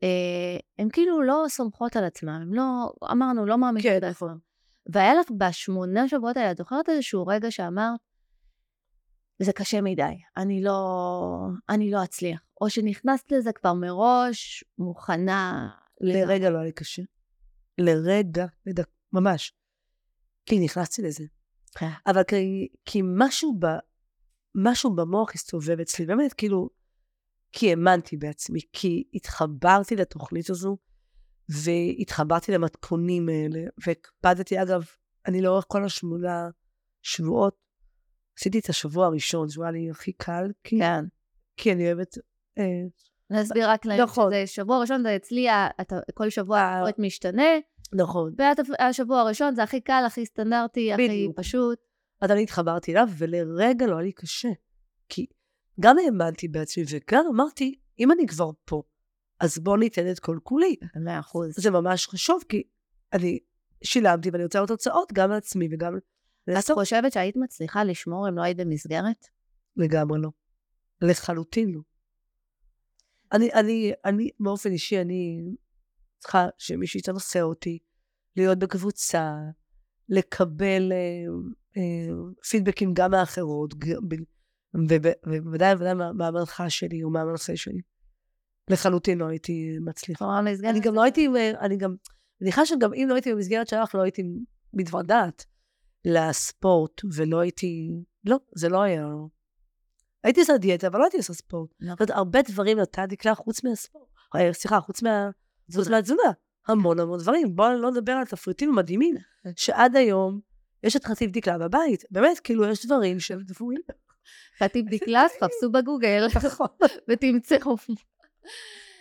[0.03, 4.37] אה, הן כאילו לא סומכות על עצמן, הן לא, אמרנו, לא מאמינות כן, בעצמן.
[4.93, 8.01] והיה לך בשמונה שבועות האלה, את זוכרת איזשהו רגע שאמרת,
[9.39, 10.03] זה קשה מדי,
[10.37, 12.41] אני לא, אני לא אצליח.
[12.61, 15.71] או שנכנסת לזה כבר מראש, מוכנה
[16.01, 17.03] לרגע לא היה לי קשה.
[17.79, 19.53] לרגע, לדק, ממש.
[20.47, 21.25] כי נכנסתי לזה.
[21.79, 21.89] כן.
[22.07, 23.67] אבל כי, כי משהו, ב,
[24.55, 26.69] משהו במוח הסתובב אצלי, באמת, כאילו,
[27.53, 30.77] כי האמנתי בעצמי, כי התחברתי לתוכנית הזו,
[31.49, 34.85] והתחברתי למתכונים האלה, והקפדתי, אגב,
[35.27, 36.49] אני לאורך כל השמונה
[37.03, 37.57] שבועות,
[38.39, 41.05] עשיתי את השבוע הראשון, שהוא היה לי הכי קל, כי, כן.
[41.57, 42.19] כי אני אוהבת...
[42.59, 42.65] אה,
[43.31, 44.33] נסביר רק להם נכון.
[44.33, 45.47] שזה שבוע ראשון, זה אצלי,
[45.81, 47.49] אתה, כל שבוע הפרט משתנה,
[47.93, 48.35] נכון.
[48.79, 51.29] והשבוע הראשון זה הכי קל, הכי סטנדרטי, הכי.
[51.37, 51.79] פשוט.
[52.21, 54.49] אז אני התחברתי אליו, ולרגע לא היה לי קשה.
[55.09, 55.27] כי
[55.81, 58.83] גם האמנתי בעצמי, וגם אמרתי, אם אני כבר פה,
[59.41, 60.77] אז בוא ניתן את כל כולי.
[61.05, 61.55] מאה אחוז.
[61.57, 62.63] זה ממש חשוב, כי
[63.13, 63.39] אני
[63.85, 65.99] שילמתי ואני רוצה לראות תוצאות גם לעצמי וגם
[66.49, 66.71] את.
[66.75, 69.27] חושבת שהיית מצליחה לשמור אם לא היית במסגרת?
[69.77, 70.31] לגמרי לא.
[71.01, 71.81] לחלוטין לא.
[73.33, 75.41] אני, אני, אני, באופן אישי, אני
[76.19, 77.79] צריכה שמישהו יתנסה אותי,
[78.37, 79.35] להיות בקבוצה,
[80.09, 80.97] לקבל אה,
[81.77, 82.15] אה,
[82.51, 83.75] פידבקים גם מאחרות,
[84.75, 87.81] ובוודאי ובוודאי מה- מהמנחה שלי או מהמנחה שלי.
[88.71, 90.39] לחלוטין לא הייתי מצליחה.
[90.39, 91.29] אני גם לא הייתי,
[91.61, 91.97] אני גם, אני
[92.41, 94.23] מניחה שגם אם לא הייתי במסגרת שלך, לא הייתי
[94.73, 95.45] מתוודעת
[96.05, 97.89] לספורט, ולא הייתי,
[98.25, 99.07] לא, זה לא היה.
[100.25, 101.71] הייתי עושה דיאטה, אבל לא הייתי עושה ספורט.
[101.81, 101.97] נכון.
[101.97, 104.09] זאת אומרת, הרבה דברים נתתי לך חוץ מהספורט.
[104.37, 105.31] אה, סליחה, חוץ מה...
[105.75, 106.33] חוץ מהתזונה.
[106.69, 107.57] המון המון דברים.
[107.57, 109.15] בואו לא נדבר על תפריטים מדהימים,
[109.57, 110.41] שעד היום
[110.83, 112.05] יש את חטיב דקלה בבית.
[112.11, 113.81] באמת, כאילו, יש דברים שהם דבורים.
[114.59, 116.67] חטיב דקלה, חפשו בגוגל נכון.
[117.09, 117.77] ותמצאו.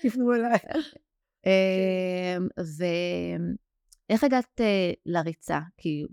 [0.02, 0.60] תפנו אליי.
[1.46, 2.48] אמ,
[4.10, 5.60] ואיך הגעת אה, לריצה?
[5.78, 6.06] כי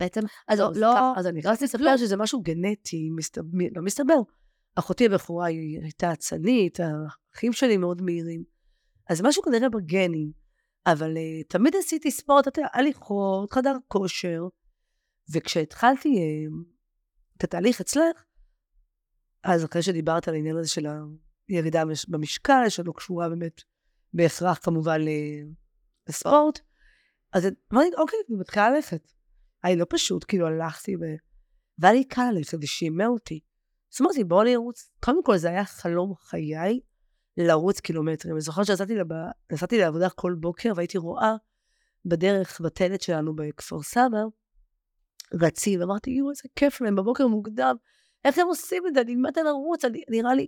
[0.00, 1.98] בעצם, אז לא, אז לא, ככה, אז אני לא חייבת עשית לספר כלום.
[1.98, 4.14] שזה משהו גנטי, מסתבר, לא מסתבר.
[4.74, 8.44] אחותי הבכורה היא הייתה אצנית, האחים שלי מאוד מהירים.
[9.08, 10.32] אז משהו כנראה בגנים.
[10.86, 14.42] אבל uh, תמיד עשיתי ספורט, אתה יודע, הליכות, חדר כושר.
[15.34, 16.52] וכשהתחלתי uh,
[17.36, 18.24] את התהליך אצלך,
[19.42, 20.86] אז אחרי שדיברת על העניין הזה של
[21.48, 23.62] הירידה במש- במשקל, שלא קשורה באמת
[24.12, 25.52] בהכרח כמובן ל-
[26.08, 26.60] לספורט,
[27.32, 29.12] אז אמרתי, אוקיי, אני מתחילה ללכת.
[29.66, 31.00] היה לא פשוט, כאילו הלכתי ו...
[31.78, 33.40] והיה לי קל ללכת ושימע אותי.
[33.94, 34.90] אז אמרתי, בואו נרוץ.
[35.04, 36.80] קודם כל, זה היה חלום חיי
[37.36, 38.34] לרוץ קילומטרים.
[38.34, 39.06] אני זוכרת שיצאתי לב...
[39.52, 41.32] נסעתי לעבודה כל בוקר והייתי רואה
[42.04, 44.18] בדרך, בטלת שלנו בכפר סבא,
[45.34, 47.76] רצים, ואמרתי, יואו, איזה כיף להם, בבוקר מוקדם,
[48.24, 49.00] איך הם עושים את זה?
[49.00, 50.46] אני מתה לרוץ, אני, נראה לי...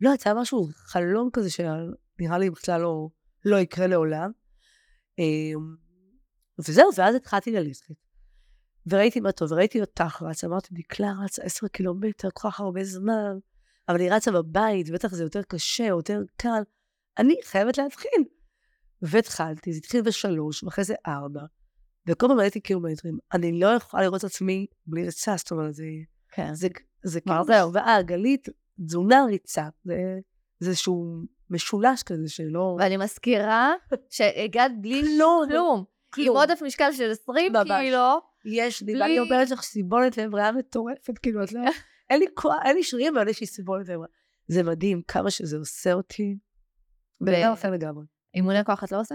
[0.00, 3.08] לא, יצא משהו, חלום כזה שנראה לי בכלל לא,
[3.44, 4.30] לא יקרה לעולם.
[5.18, 5.76] אמ,
[6.58, 8.05] וזהו, ואז התחלתי ללכת.
[8.86, 13.38] וראיתי מה טוב, וראיתי אותך רצה, אמרתי, דקלה רצה עשר קילומטר, כל כך הרבה זמן,
[13.88, 16.62] אבל היא רצה בבית, בטח זה יותר קשה, יותר קל.
[17.18, 18.24] אני חייבת להתחיל.
[19.02, 21.40] והתחלתי, זה התחיל בשלוש, ואחרי זה ארבע,
[22.06, 23.18] וכל פעם ראיתי קילומטרים.
[23.32, 25.84] אני לא יכולה לראות את עצמי בלי ריצה, זאת אומרת, זה,
[26.32, 26.54] כן.
[26.54, 26.68] זה,
[27.02, 27.56] זה כאילו זהו.
[27.56, 28.48] השוואה עגלית,
[28.86, 29.68] תזונה ריצה.
[29.84, 29.94] זה,
[30.60, 32.76] זה איזשהו משולש כזה שלא...
[32.78, 33.72] ואני מזכירה
[34.10, 35.84] שהגעת בלי כלום, כלום.
[36.18, 36.28] עם.
[36.28, 37.70] עודף משקל של 20 ממש.
[37.80, 38.20] קילו.
[38.46, 41.60] יש לי, ואני אומרת לך סיבולת לב ריאה מטורפת, כאילו, את לא...
[42.10, 44.08] אין לי כוח, אין לי שרירים, אבל יש לי סיבולת לב ריאה.
[44.48, 46.38] זה מדהים כמה שזה עושה אותי.
[47.20, 48.04] בן אדם אחר לגמרי.
[48.34, 49.14] אימוני כוח את לא עושה?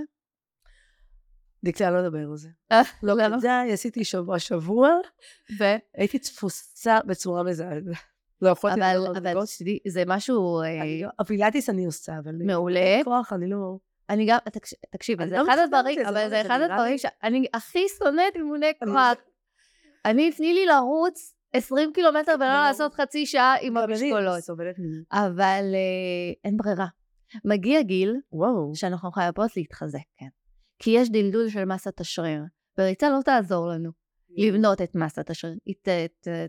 [1.64, 2.50] דקלה, לא נדבר על זה.
[2.72, 3.16] אה, לא?
[3.40, 4.90] כדאי, עשיתי שבוע שבוע,
[5.60, 5.64] ו...
[5.96, 7.84] הייתי תפוסה בצורה מזעזעת.
[8.42, 9.48] לא יכולתי אבל, לדבר על אבל דקות.
[9.48, 12.36] שתדעי, זה משהו אה, לא- הפילאטיס אני עושה, אבל...
[12.46, 13.00] מעולה.
[13.04, 13.78] כוח, אני לא...
[14.12, 17.86] אני גם, תקש- תקשיב, זה לא אחד הדברים, אבל לא זה אחד הדברים שאני הכי
[18.00, 18.90] שונאת אימוני כוח.
[20.06, 22.48] אני, תני לי לרוץ 20 קילומטר ולא.
[22.48, 24.44] לעשות חצי שעה עם המשקולות.
[25.12, 26.88] אבל אה, אין ברירה.
[27.46, 28.16] מגיע גיל.
[28.74, 30.28] שאנחנו חייבות להתחזק, כן.
[30.80, 32.44] כי יש דלדול של מסת השריר,
[32.78, 33.90] וריצה לא תעזור לנו
[34.38, 35.56] לבנות את מסת השריר.
[35.66, 35.76] היא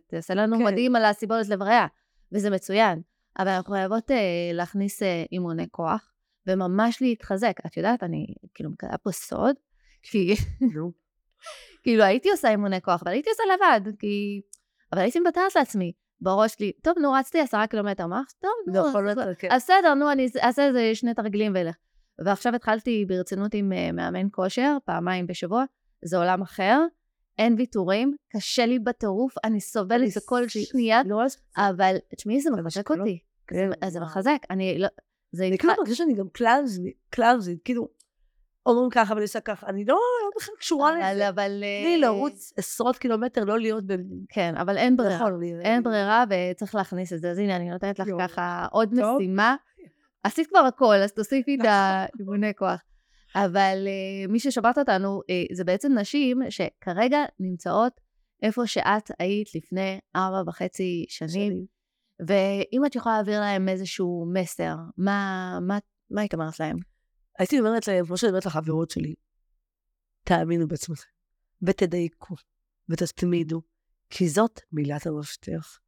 [0.07, 0.64] תעשה לנו כן.
[0.64, 1.87] מדהים על הסיבולת לב ריאה,
[2.33, 3.01] וזה מצוין.
[3.38, 4.16] אבל אנחנו חייבות אה,
[4.53, 6.12] להכניס אה, אימוני כוח,
[6.46, 7.57] וממש להתחזק.
[7.66, 9.55] את יודעת, אני כאילו מגלה פה סוד,
[10.02, 10.35] כי.
[11.83, 14.40] כאילו הייתי עושה אימוני כוח, אבל הייתי עושה לבד, כי...
[14.92, 15.92] אבל הייתי מוותרת לעצמי.
[16.20, 18.22] בראש שלי, טוב, נו, רצתי עשרה קילומטר, מה?
[18.40, 19.48] טוב, נו, נכון, אז- כן.
[19.50, 21.74] אז בסדר, נו, אני אעשה איזה שני תרגילים ואלך.
[22.24, 25.64] ועכשיו התחלתי ברצינות עם אה, מאמן כושר, פעמיים בשבוע,
[26.05, 26.81] זה עולם אחר,
[27.38, 31.22] אין ויתורים, קשה לי בטירוף, אני סובלת בכל שנייה, לא,
[31.57, 32.90] אבל תשמעי, זה מחזק.
[32.90, 33.18] אותי.
[33.46, 34.11] כן, זה- וואו.
[34.11, 34.88] מחזק, אני לא...
[35.32, 37.88] זה כאילו מרגישה שאני גם קלאוזית, קלאוזית, כאילו,
[38.66, 41.28] אומרים ככה ואני עושה ככה, אני לא לא בכלל קשורה אבל- לזה.
[41.28, 41.64] אבל...
[41.82, 43.92] תני לי לרוץ עשרות קילומטר, לא להיות ב...
[44.28, 45.14] כן, אבל אין ברירה.
[45.14, 47.30] נכון, אין ברירה וצריך להכניס את זה.
[47.30, 48.08] אז הנה, אני נותנת לך.
[48.18, 48.94] ככה עוד.
[48.94, 49.56] משימה.
[50.22, 52.82] עשית כבר הכל, אז תוסיפי את האימוני כוח.
[53.34, 57.92] אבל uh, מי ששמעת אותנו, uh, זה בעצם נשים שכרגע נמצאות
[58.42, 61.64] איפה שאת היית לפני ארבע וחצי שנים,
[62.20, 65.79] ואם את יכולה להעביר להם איזשהו מסר, מה, מה,
[66.11, 66.77] מה היית אומרת להם?
[67.38, 69.14] הייתי אומרת להם, כמו שאני אומרת לחברות שלי,
[70.25, 71.09] תאמינו בעצמכם,
[71.62, 72.35] ותדייקו,
[72.88, 73.62] ותתמידו,
[74.11, 75.79] כי זאת מילת המפתח.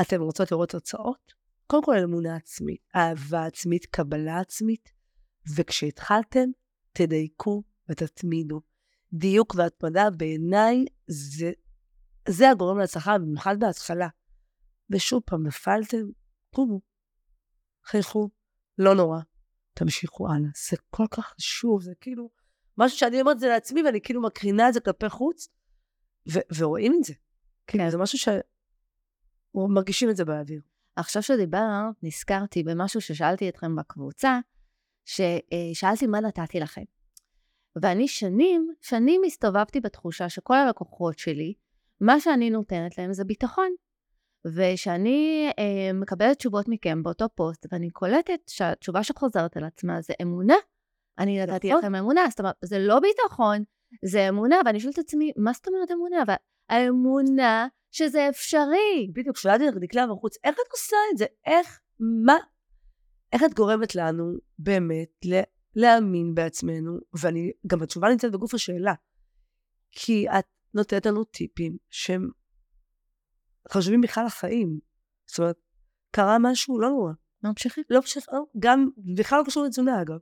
[0.00, 1.34] אתן רוצות לראות תוצאות?
[1.66, 4.92] קודם כל אמונה עצמית, אהבה עצמית, קבלה עצמית,
[5.56, 6.48] וכשהתחלתם,
[6.92, 8.60] תדייקו ותתמידו.
[9.12, 11.52] דיוק והתמדה בעיניי זה,
[12.28, 14.08] זה הגורם להצלחה, במיוחד בהתחלה.
[14.90, 16.06] ושוב פעם, נפלתם,
[16.54, 16.80] קומו,
[17.84, 18.30] חייכו,
[18.78, 19.20] לא נורא,
[19.74, 20.48] תמשיכו הלאה.
[20.70, 22.30] זה כל כך חשוב, זה כאילו,
[22.78, 25.48] משהו שאני אומרת זה לעצמי, ואני כאילו מקרינה את זה כלפי חוץ,
[26.32, 27.14] ו- ורואים את זה.
[27.66, 28.28] כאילו, זה משהו ש...
[29.54, 30.60] מרגישים את זה באוויר.
[30.96, 31.62] עכשיו שדיברת,
[32.02, 34.38] נזכרתי במשהו ששאלתי אתכם בקבוצה,
[35.04, 36.82] ששאלתי מה נתתי לכם.
[37.82, 41.54] ואני שנים, שנים הסתובבתי בתחושה שכל הלקוחות שלי,
[42.00, 43.74] מה שאני נותנת להם זה ביטחון.
[44.46, 50.56] ושאני אה, מקבלת תשובות מכם באותו פוסט, ואני קולטת שהתשובה שחוזרת על עצמה זה אמונה.
[51.18, 51.78] אני נתתי נכון.
[51.78, 53.64] לכם אמונה, זאת אומרת, זה לא ביטחון,
[54.04, 56.22] זה אמונה, ואני שואלת את עצמי, מה זאת אומרת אמונה?
[56.22, 56.34] אבל
[56.68, 59.10] האמונה שזה אפשרי.
[59.12, 61.24] בדיוק, כשילדתי לך דקלה בחוץ, איך את עושה את זה?
[61.46, 62.36] איך, מה,
[63.32, 64.24] איך את גורמת לנו
[64.58, 65.42] באמת ל-
[65.76, 66.98] להאמין בעצמנו?
[67.22, 68.94] ואני, גם התשובה נמצאת בגוף השאלה.
[69.90, 72.28] כי את נותנת לנו טיפים שהם
[73.72, 74.78] חשובים בכלל לחיים.
[75.26, 75.56] זאת אומרת,
[76.10, 77.12] קרה משהו, לא נורא.
[77.42, 77.84] ממשיכים.
[77.90, 78.22] לא משנה,
[78.58, 80.18] גם, בכלל לא קשור לתזונה אגב.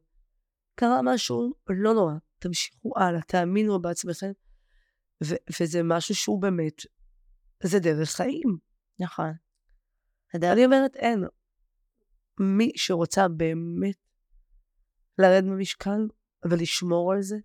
[0.75, 2.15] קרה משהו, לא נורא.
[2.39, 4.33] תמשיכו הלאה, תאמינו בעצמכם.
[5.25, 6.83] ו- וזה משהו שהוא באמת,
[7.63, 8.59] זה דרך חיים.
[9.01, 9.33] נכון.
[10.35, 11.25] הדרך- אני אומרת, אין.
[12.41, 13.97] מי שרוצה באמת
[15.19, 16.09] לרדת במשקל
[16.51, 17.37] ולשמור על זה,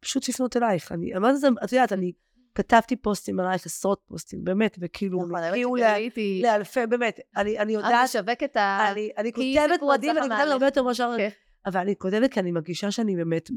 [0.00, 0.92] פשוט לפנות אלייך.
[0.92, 2.12] אני אמרתי את זה, את יודעת, אני
[2.54, 5.76] כתבתי פוסטים עלייך, עשרות פוסטים, באמת, וכאילו, נכון, הגיעו.
[5.76, 7.20] לאלפי, באמת.
[7.36, 8.92] אני, אני את יודעת, משווקת ה...
[8.92, 11.14] אני, אני כותבת מדהים, אני כותבת הרבה יותר מאשר...
[11.16, 11.28] כן.
[11.66, 13.50] אבל אני כותבת כי אני מרגישה שאני באמת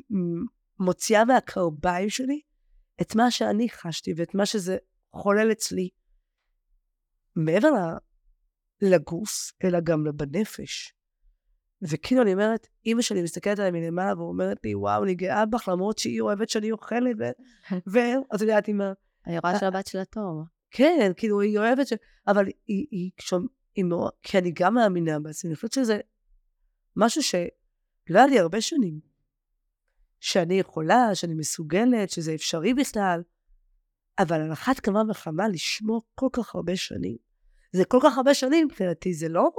[0.79, 2.39] מוציאה מהקרביים שלי
[3.01, 4.77] את מה שאני חשתי ואת מה שזה
[5.15, 5.89] חולל אצלי.
[7.35, 7.69] מעבר
[8.81, 10.93] לגוף, אלא גם בנפש.
[11.81, 15.97] וכאילו אני אומרת, אימא שלי מסתכלת עליי מלמעלה ואומרת לי, וואו, אני גאה בך, למרות
[15.97, 17.15] שהיא אוהבת שאני אוכלת,
[17.91, 17.97] ו...
[18.31, 18.93] ואת יודעת, עם ה...
[19.27, 20.43] אני רואה שהבת שלה טוב.
[20.71, 21.93] כן, כאילו, היא אוהבת ש...
[22.27, 23.11] אבל היא, היא,
[23.75, 24.11] היא מאוד...
[24.23, 25.99] כי אני גם מאמינה בעצמי, אני חושבת שזה
[26.95, 27.45] משהו שלא
[28.09, 28.99] היה לי הרבה שנים.
[30.19, 33.23] שאני יכולה, שאני מסוגלת, שזה אפשרי בכלל,
[34.19, 37.17] אבל על אחת כמה וכמה לשמור כל כך הרבה שנים.
[37.71, 39.49] זה כל כך הרבה שנים מבחינתי, זה לא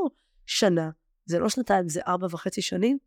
[0.47, 0.91] שנה,
[1.27, 2.99] זה לא שנתיים, זה ארבע וחצי שנים.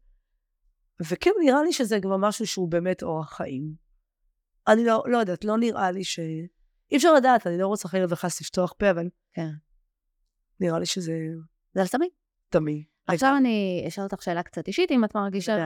[1.02, 3.74] וכאילו נראה לי שזה כבר משהו שהוא באמת אורח חיים.
[4.68, 6.20] אני לא, לא יודעת, לא נראה לי ש...
[6.92, 9.50] אי אפשר לדעת, אני לא רוצה חלילה וחס לפתוח פה, אבל כן.
[10.60, 11.14] נראה לי שזה
[11.74, 12.10] זה על תמיד.
[12.50, 12.84] תמיד.
[13.08, 15.58] עכשיו אני אשאל אותך שאלה קצת אישית, אם את מרגישה...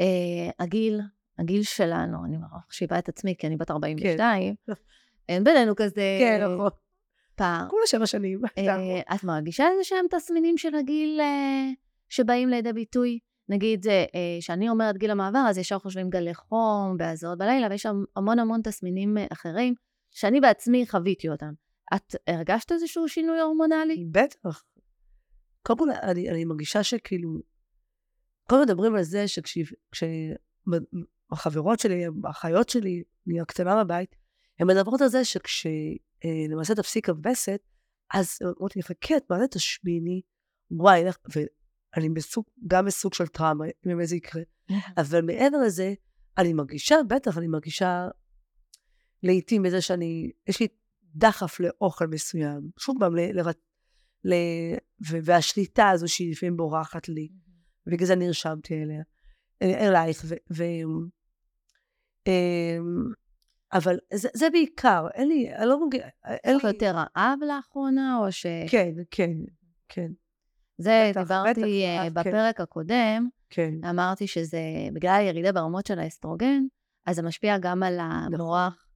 [0.00, 1.00] אה, הגיל,
[1.38, 4.54] הגיל שלנו, אני מחשיבה את עצמי, כי אני בת 42,
[5.28, 6.70] אין בינינו כזה כן, נכון.
[7.36, 7.66] פער.
[7.70, 8.40] כולה שבע שנים.
[8.58, 11.70] אה, את מרגישה איזה שהם תסמינים של הגיל אה,
[12.08, 13.18] שבאים לידי ביטוי?
[13.48, 17.86] נגיד, אה, אה, שאני אומרת גיל המעבר, אז ישר חושבים גלי חום והזעות בלילה, ויש
[18.16, 19.74] המון המון תסמינים אחרים,
[20.10, 21.52] שאני בעצמי חוויתי אותם.
[21.94, 24.04] את הרגשת איזשהו שינוי הורמונלי?
[24.10, 24.62] בטח.
[25.62, 27.30] קודם כל, אני, אני מרגישה שכאילו,
[28.48, 30.20] כל הזמן מדברים על זה שכשהחברות
[31.80, 34.16] שלי, האחיות שלי, אני הקטנה בבית,
[34.58, 37.60] הן מדברות על זה שכשלמעשה תפסיק הווסת,
[38.14, 40.20] אז אומרות לי, חכה, את מה זה תשמיני?
[40.70, 44.42] וואי, ואני בסוג, גם בסוג של טראומה, אם זה יקרה.
[44.96, 45.94] אבל מעבר לזה,
[46.38, 48.08] אני מרגישה, בטח, אני מרגישה
[49.22, 50.68] לעיתים בזה שאני, יש לי
[51.14, 52.70] דחף לאוכל מסוים.
[52.78, 53.50] שוב פעם, ל, ל,
[54.24, 54.34] ל,
[55.10, 57.28] ו, והשליטה הזו שהיא לפעמים בורחת לי.
[57.86, 59.02] ובגלל זה נרשמתי אליה,
[59.62, 60.24] אלייך.
[60.24, 60.64] ו, ו,
[62.26, 63.12] אמ,
[63.74, 66.68] אבל זה, זה בעיקר, אין לי, אני לא מגיע, אין לי...
[66.68, 68.46] יותר רעב לאחרונה, או ש...
[68.68, 69.30] כן, כן,
[69.88, 70.10] כן.
[70.78, 72.30] זה בטח, דיברתי בטח, כן.
[72.30, 72.62] בפרק כן.
[72.62, 73.74] הקודם, כן.
[73.90, 74.60] אמרתי שזה
[74.92, 76.62] בגלל הירידה ברמות של האסטרוגן,
[77.06, 78.34] אז זה משפיע גם על נכון.
[78.34, 78.86] המוח,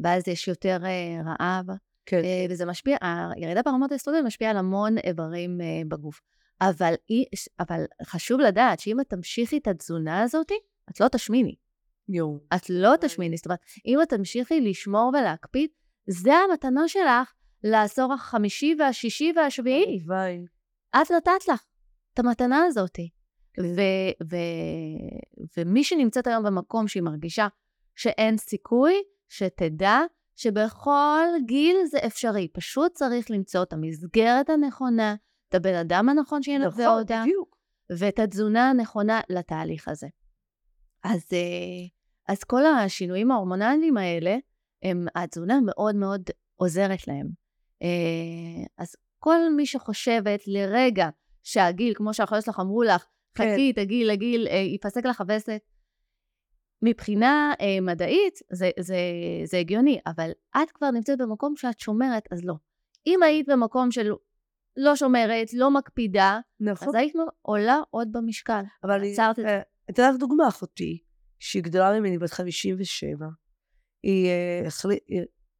[0.00, 1.66] ואז יש יותר uh, רעב.
[2.06, 2.20] כן.
[2.20, 2.96] Uh, וזה משפיע,
[3.36, 6.20] הירידה ברמות האסטרוגן משפיעה על המון איברים בגוף.
[6.60, 6.94] אבל,
[7.60, 10.52] אבל חשוב לדעת שאם את תמשיכי את התזונה הזאת,
[10.90, 11.54] את לא תשמיני.
[12.08, 12.36] יו.
[12.54, 13.36] את לא תשמיני.
[13.36, 15.70] זאת אומרת, אם את תמשיכי לשמור ולהקפיד,
[16.06, 17.32] זה המתנה שלך
[17.64, 20.00] לעשור החמישי והשישי והשביעי.
[20.06, 20.44] ביי.
[21.02, 21.62] את נתת לך
[22.14, 22.98] את המתנה הזאת.
[23.60, 27.48] ו- ו- ומי שנמצאת היום במקום שהיא מרגישה
[27.94, 28.94] שאין סיכוי,
[29.28, 30.00] שתדע
[30.36, 32.48] שבכל גיל זה אפשרי.
[32.48, 35.14] פשוט צריך למצוא את המסגרת הנכונה,
[35.48, 37.56] את הבן אדם הנכון שינבא נכון, אותה, בדיוק.
[37.98, 40.06] ואת התזונה הנכונה לתהליך הזה.
[41.04, 41.88] אז, אה,
[42.28, 44.36] אז כל השינויים ההורמונליים האלה,
[44.82, 46.22] הם, התזונה מאוד מאוד
[46.56, 47.28] עוזרת להם.
[47.82, 51.08] אה, אז כל מי שחושבת לרגע
[51.42, 53.52] שהגיל, כמו שהאחיות שלך אמרו לך, כן.
[53.52, 55.60] חכי, תגיעי לגיל, אה, ייפסק לך הווסת,
[56.82, 58.96] מבחינה אה, מדעית זה, זה,
[59.44, 62.54] זה הגיוני, אבל את כבר נמצאת במקום שאת שומרת, אז לא.
[63.06, 64.12] אם היית במקום של
[64.76, 66.88] לא שומרת, לא מקפידה, נכון.
[66.88, 68.62] אז היית עולה עוד במשקל.
[68.84, 69.60] אבל עצרת את זה.
[69.90, 70.98] אתן לך דוגמה אחותי,
[71.38, 73.26] שהיא גדולה ממני, בת 57.
[74.02, 74.30] היא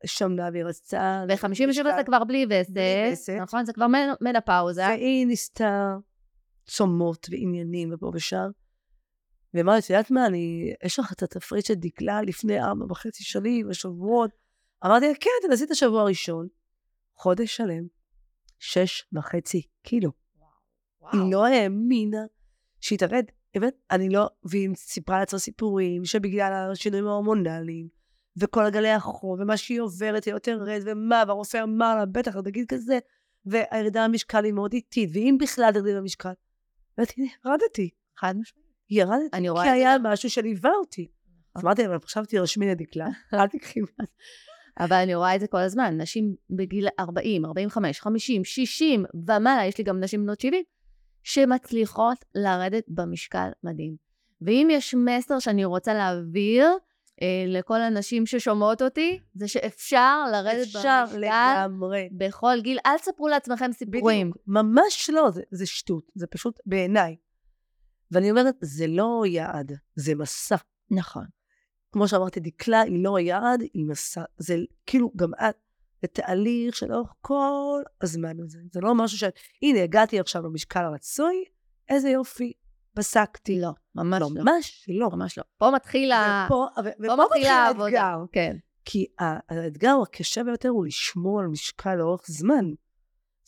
[0.06, 1.24] שמנה והיא רצתה...
[1.28, 3.64] ו-57 זה כבר בלי וסת, נכון?
[3.64, 3.86] זה כבר
[4.20, 4.82] מנפאוזה.
[4.82, 5.96] והיא ניסתה
[6.66, 8.48] צומות ועניינים ופה ושם.
[9.54, 13.68] ואמרה את יודעת מה, אני, יש לך את התפריט של דקלה לפני ארבע וחצי שנים,
[13.68, 14.30] ושבועות.
[14.86, 16.48] אמרתי לה, כן, תנסי את השבוע הראשון.
[17.16, 17.86] חודש שלם,
[18.58, 20.10] שש וחצי קילו.
[21.00, 21.12] וואו.
[21.12, 22.24] היא לא האמינה
[22.80, 23.24] שהיא תרד.
[23.60, 27.88] באמת, אני לא, והיא סיפרה לעצמה סיפורים שבגלל השינויים ההורמונליים,
[28.36, 32.66] וכל הגלי החום, ומה שהיא עוברת, היא יותר רד, ומה, והרופא אמר לה, בטח, תגיד
[32.68, 32.98] כזה,
[33.46, 36.32] והירידה במשקל היא מאוד איטית, ואם בכלל תרדי במשקל.
[36.98, 37.90] ואמרתי, ירדתי.
[38.16, 38.66] חד משמעית.
[38.90, 41.08] ירדתי, כי היה משהו שליווה אותי.
[41.54, 44.04] אז אמרתי, אבל עכשיו תירשמי לדקלה, אל תקחי מה.
[44.80, 49.78] אבל אני רואה את זה כל הזמן, נשים בגיל 40, 45, 50, 60 ומעלה, יש
[49.78, 50.64] לי גם נשים בנות 70,
[51.26, 53.96] שמצליחות לרדת במשקל מדהים.
[54.40, 56.68] ואם יש מסר שאני רוצה להעביר
[57.22, 62.08] אה, לכל הנשים ששומעות אותי, זה שאפשר לרדת אפשר במשקל לגמרי.
[62.12, 62.78] בכל גיל.
[62.86, 64.30] אל תספרו לעצמכם סיפורים.
[64.30, 67.16] בדיוק, ממש לא, זה, זה שטות, זה פשוט בעיניי.
[68.10, 70.56] ואני אומרת, זה לא יעד, זה מסע.
[70.90, 71.24] נכון.
[71.92, 74.22] כמו שאמרתי, דקלה היא לא היעד, היא מסע.
[74.38, 75.56] זה כאילו, גם את,
[76.02, 78.58] זה תהליך שלאורך כל הזמן הזה.
[78.72, 79.24] זה לא משהו ש...
[79.62, 81.44] הנה, הגעתי עכשיו למשקל הרצוי,
[81.88, 82.52] איזה יופי,
[82.94, 83.60] פסקתי.
[83.60, 84.28] לא, ממש לא.
[84.30, 85.10] ממש לא.
[85.10, 85.44] ממש לא.
[85.58, 86.46] פה מתחיל ה...
[86.46, 86.66] ופה,
[87.04, 88.16] ופה מתחיל האתגר.
[88.32, 88.56] כן.
[88.84, 92.64] כי האתגר הקשה ביותר הוא לשמור על משקל לאורך זמן.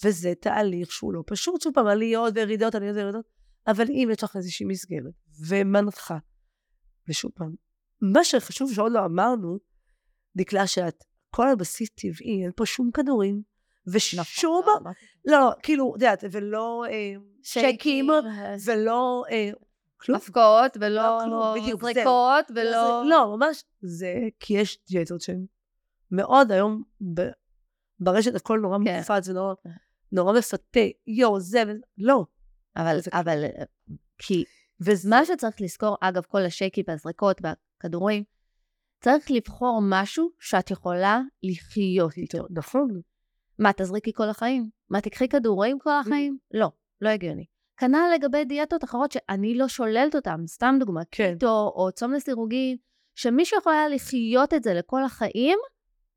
[0.05, 1.61] וזה תהליך שהוא לא פשוט.
[1.61, 3.25] שוב פעם, עליות וירידות, עליות וירידות.
[3.67, 5.13] אבל אם יש לך איזושהי מסגרת
[5.49, 6.19] ומנחה,
[7.09, 7.55] ושוב פעם,
[8.01, 9.59] מה שחשוב שעוד לא אמרנו,
[10.37, 13.43] דקלה שאת, כל הבסיס טבעי, אין פה שום כדורים,
[13.87, 14.21] ושום...
[14.21, 14.93] נכון,
[15.25, 17.13] לא, לא, כאילו, את יודעת, ולא אה,
[17.43, 18.11] שייקים,
[18.67, 19.25] ולא...
[19.31, 19.51] אה,
[20.01, 20.17] כלום.
[20.17, 21.19] הפקעות, ולא
[21.81, 23.03] זריקות, ולא...
[23.07, 25.47] לא, ממש, זה כי יש דיאטות שהן
[26.11, 26.83] מאוד היום
[28.01, 28.99] ברשת הכל נורא כן.
[28.99, 31.63] מופץ ונורא מפתה, יואו, זה,
[31.99, 32.25] לא.
[32.77, 33.45] אבל, אבל,
[34.19, 34.45] כי,
[34.81, 38.25] ומה שצריך לזכור, אגב, כל השייקים והזריקות והכדורים,
[39.01, 42.45] צריך לבחור משהו שאת יכולה לחיות איתו.
[42.51, 43.01] נכון.
[43.59, 44.71] מה, תזריקי כל החיים?
[44.91, 46.39] מה, תקחי כדורים כל החיים?
[46.55, 46.71] לא,
[47.01, 47.45] לא הגיוני.
[47.77, 51.33] כנ"ל לגבי דיאטות אחרות שאני לא שוללת אותן, סתם דוגמה, כן.
[51.33, 52.77] קיטו או צום לסירוגין,
[53.15, 55.59] שמישהו יכול היה לחיות את זה לכל החיים,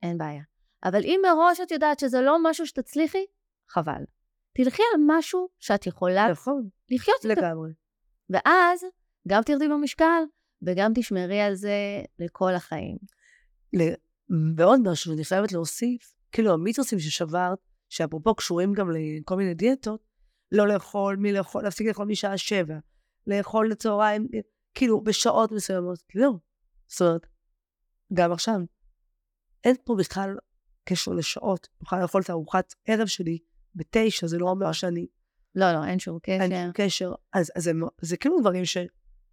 [0.03, 0.43] אין בעיה.
[0.84, 3.25] אבל אם מראש את יודעת שזה לא משהו שתצליחי,
[3.69, 4.03] חבל.
[4.53, 7.41] תלכי על משהו שאת יכולה נכון, לחיות איתו.
[7.41, 7.71] לגמרי.
[8.29, 8.86] ואז
[9.27, 10.23] גם תרדי במשקל,
[10.62, 12.97] וגם תשמרי על זה לכל החיים.
[14.57, 17.57] ועוד משהו, אני חייבת להוסיף, כאילו המיתוסים ששברת,
[17.89, 20.03] שאפרופו קשורים גם לכל מיני דיאטות,
[20.51, 22.76] לא לאכול, מי לאכול, להפסיק לאכול משעה שבע,
[23.28, 24.28] לאכול לצהריים,
[24.74, 25.99] כאילו, בשעות מסוימות.
[26.16, 26.32] לא.
[26.88, 27.28] זאת אומרת,
[28.14, 28.59] גם עכשיו,
[29.64, 30.38] אין פה בכלל
[30.84, 31.68] קשר לשעות.
[31.82, 33.38] יכולה לאכול את ארוחת ערב שלי
[33.76, 35.07] בתשע, זה לא אומר שאני...
[35.55, 36.41] לא, לא, אין שום קשר.
[36.41, 37.14] אין שום קשר.
[37.34, 38.66] אז, אז זה, זה כאילו דברים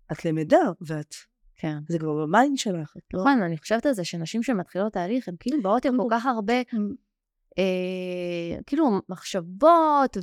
[0.08, 1.14] שאת למדה, ואת...
[1.56, 1.78] כן.
[1.88, 2.94] זה כבר ב mind שלך.
[2.96, 6.08] את לא- נכון, אני חושבת על זה שנשים שמתחילות תהליך, הן כאילו באות עם כל
[6.10, 6.62] כך הרבה,
[7.58, 10.16] אה, כאילו, מחשבות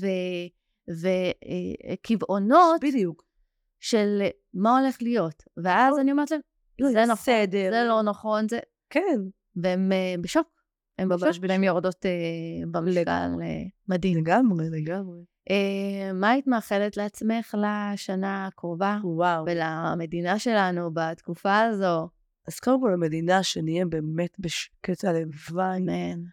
[1.91, 3.25] וקבעונות בדיוק.
[3.79, 4.21] של
[4.53, 5.43] מה הולך להיות.
[5.63, 6.41] ואז אני אומרת להם,
[6.79, 7.51] לא, זה נכון.
[7.51, 8.59] זה לא נכון, זה...
[8.89, 9.19] כן.
[9.55, 10.47] והן אה, בשוק.
[10.97, 11.63] הן ממש בשוק, בשוק.
[11.63, 12.11] יורדות אה,
[12.71, 14.17] במשקל אה, מדהים.
[14.17, 15.19] לגמרי, לגמרי.
[15.49, 19.45] אה, מה היית מאחלת לעצמך לשנה הקרובה וואו.
[19.45, 22.09] ולמדינה שלנו בתקופה הזו?
[22.47, 26.23] אז קודם כל, המדינה שנהיה באמת בשקט הלוואי, אמן.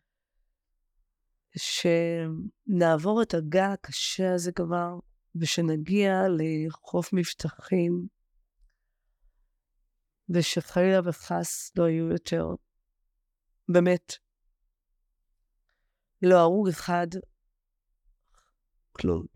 [1.56, 4.98] שנעבור את הגל הקשה הזה כבר,
[5.34, 8.06] ושנגיע לחוף מבטחים,
[10.28, 12.46] ושחלילה וחס לא יהיו יותר,
[13.68, 14.12] באמת,
[16.22, 17.06] לא הרוג אחד,
[18.92, 19.26] כלום.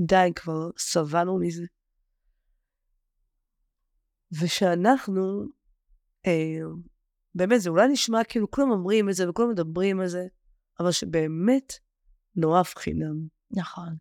[0.00, 1.64] די, כבר שבענו מזה.
[4.40, 5.44] ושאנחנו,
[6.26, 6.60] אה,
[7.34, 10.26] באמת, זה אולי נשמע כאילו כולם אומרים את זה וכולם מדברים על זה,
[10.80, 11.72] אבל שבאמת
[12.36, 13.26] נואף חינם.
[13.50, 13.96] נכון.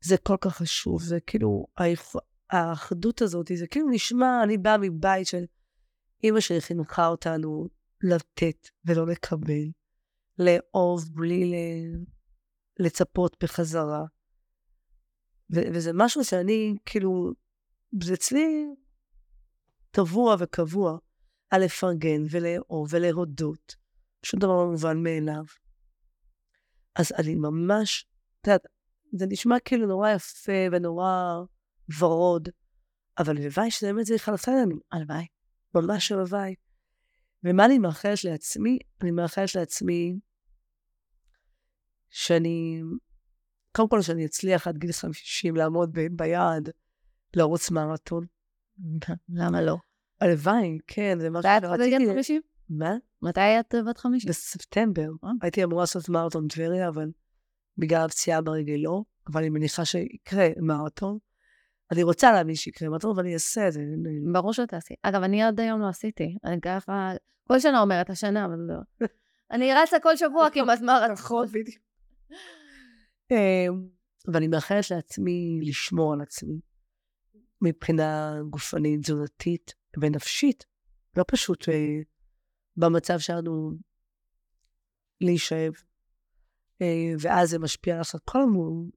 [0.00, 2.16] זה כל כך חשוב, זה כאילו, האח-
[2.50, 5.44] האחדות הזאת, זה כאילו נשמע, אני באה מבית של
[6.24, 7.68] אימא שלי חינכה אותנו
[8.02, 9.70] לתת ולא לקבל,
[10.38, 11.54] לאהוב בלי ל...
[12.78, 14.04] לצפות בחזרה.
[15.54, 17.32] ו- וזה משהו שאני, כאילו,
[18.02, 18.66] זה אצלי
[19.90, 20.98] טבוע וקבוע,
[21.50, 23.76] על לפרגן ולאהוב ולהודות.
[24.22, 25.44] שום דבר לא מובן מאליו.
[26.94, 28.06] אז אני ממש,
[28.40, 28.66] את יודעת,
[29.12, 31.42] זה נשמע כאילו נורא יפה ונורא
[31.98, 32.48] ורוד,
[33.18, 34.76] אבל הלוואי שבאמת זה יחלחל לנו.
[34.92, 35.26] הלוואי.
[35.74, 36.54] ממש הלוואי.
[37.44, 38.78] ומה אני מאחלת לעצמי?
[39.02, 40.18] אני מאחלת לעצמי
[42.10, 42.82] שאני,
[43.76, 46.70] קודם כל שאני אצליח עד גיל 50 לעמוד ביעד,
[47.36, 48.26] לרוץ מרתון.
[49.28, 49.76] למה לא?
[50.20, 52.06] הלוואי, כן, זה משהו מתי את שרציתי...
[52.06, 52.42] 50?
[52.70, 52.94] מה?
[53.22, 54.28] מתי את בת 50?
[54.28, 55.08] בספטמבר.
[55.24, 55.30] אה.
[55.42, 57.10] הייתי אמורה לעשות מרתון טבריה, אבל
[57.78, 61.18] בגלל הפציעה ברגל לא, אבל אני מניחה שיקרה מרתון.
[61.92, 63.80] אני רוצה להאמין שיקרה מרתון, אבל אני אעשה את זה.
[63.80, 64.94] אני- ברור שתעשי.
[65.02, 66.36] אגב, אני עד היום לא עשיתי.
[66.44, 67.12] אני ככה,
[67.48, 68.74] כל שנה אומרת השנה, אבל לא.
[69.54, 71.12] אני רצה כל שבוע כמעט מרתון.
[71.12, 71.82] נכון, בדיוק.
[73.30, 73.88] אמ,
[74.32, 76.60] ואני מאחלת לעצמי לשמור על עצמי
[77.62, 80.66] מבחינה גופנית, תזונתית ונפשית.
[81.16, 81.98] לא פשוט אה,
[82.76, 83.70] במצב שלנו
[85.20, 85.72] להישאב.
[86.82, 88.90] אה, ואז זה משפיע לך כל הזמן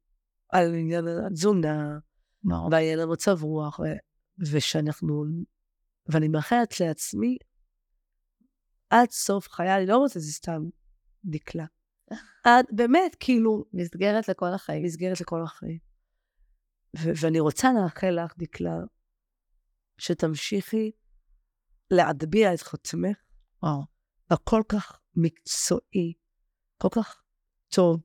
[0.49, 1.99] על עניין התזונה,
[2.43, 2.69] ברור.
[2.71, 5.25] ועניין המצב רוח, ו- ושאנחנו...
[6.07, 7.37] ואני מאחלת לעצמי,
[8.89, 10.61] עד סוף חיי, אני לא את זה סתם
[11.25, 11.65] דקלה.
[12.43, 14.83] עד, באמת, כאילו, מסגרת לכל החיים.
[14.83, 15.79] מסגרת לכל החיים.
[16.93, 18.77] ואני רוצה לאחל לך, דקלה,
[19.97, 20.91] שתמשיכי
[21.91, 23.17] להטביע את חותמך
[23.63, 23.83] וואו.
[24.29, 26.13] הכל כך מקצועי,
[26.77, 27.21] כל כך
[27.67, 28.01] טוב,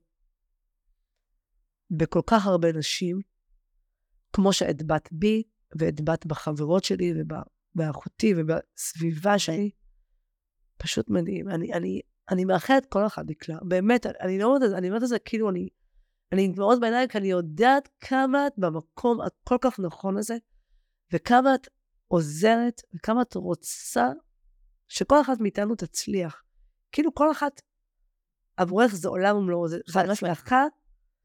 [1.91, 3.19] בכל כך הרבה נשים,
[4.33, 5.43] כמו שהטבעת בי,
[5.79, 7.13] והטבעת בחברות שלי,
[7.75, 9.71] ובאחותי, ובסביבה שלי.
[10.77, 11.49] פשוט מדהים.
[11.49, 13.57] אני, אני, אני מאחלת כל אחד דקלה.
[13.61, 15.69] באמת, אני לא אומרת את זה, אני אומרת את זה כאילו אני...
[16.31, 20.37] אני עם דמעות בעיניים, כי אני יודעת כמה את במקום הכל כך נכון הזה,
[21.13, 21.67] וכמה את
[22.07, 24.09] עוזרת, וכמה את רוצה
[24.87, 26.43] שכל אחת מאיתנו תצליח.
[26.91, 27.61] כאילו כל אחת,
[28.57, 30.09] עבורך זה עולם ומלואו, זה חד.
[30.09, 30.63] הצלחה,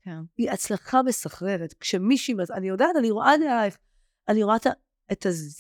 [0.03, 0.18] כן.
[0.38, 1.74] היא הצלחה מסחררת.
[1.80, 3.78] כשמישהי, אני יודעת, אני רואה עלייך,
[4.28, 4.70] אני רואה את, ה-
[5.12, 5.59] את, הז,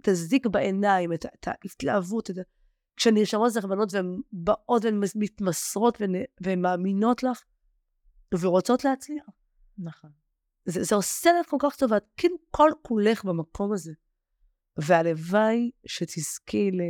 [0.00, 2.40] את הזיק בעיניים, את, את ההתלהבות, את ה...
[3.00, 5.98] כשנרשמות אצלך בנות והן באות והן מתמסרות
[6.40, 7.42] והן, מאמינות לך
[8.40, 9.24] ורוצות להצליח.
[9.78, 10.10] נכון.
[10.64, 13.92] זה, זה עושה לך כל כך טוב, ואת כאילו כל כולך במקום הזה.
[14.76, 16.80] והלוואי שתזכי ל...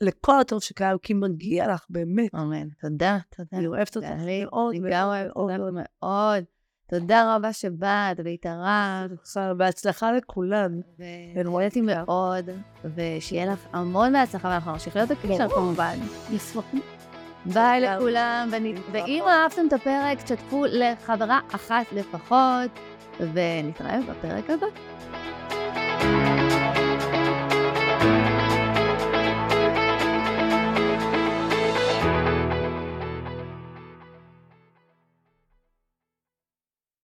[0.00, 2.34] לכל הטוב שקיים, כי מגיע לך, באמת.
[2.34, 2.68] אמן.
[2.80, 3.58] תודה, תודה.
[3.58, 4.74] אני אוהבת אותך מאוד
[5.36, 6.44] אותך מאוד.
[6.90, 8.20] תודה רבה שבאת.
[8.46, 9.10] מאוד.
[9.56, 10.80] בהצלחה לכולן.
[11.34, 12.50] ונהניתי מאוד,
[12.96, 15.94] ושיהיה לך המון בהצלחה, ואנחנו נמשיך להיות בקשר כמובן.
[17.46, 18.50] ביי לכולם,
[18.92, 22.70] ואם אהבתם את הפרק, תשתפו לחברה אחת לפחות,
[23.20, 24.66] ונתראה בפרק הבא.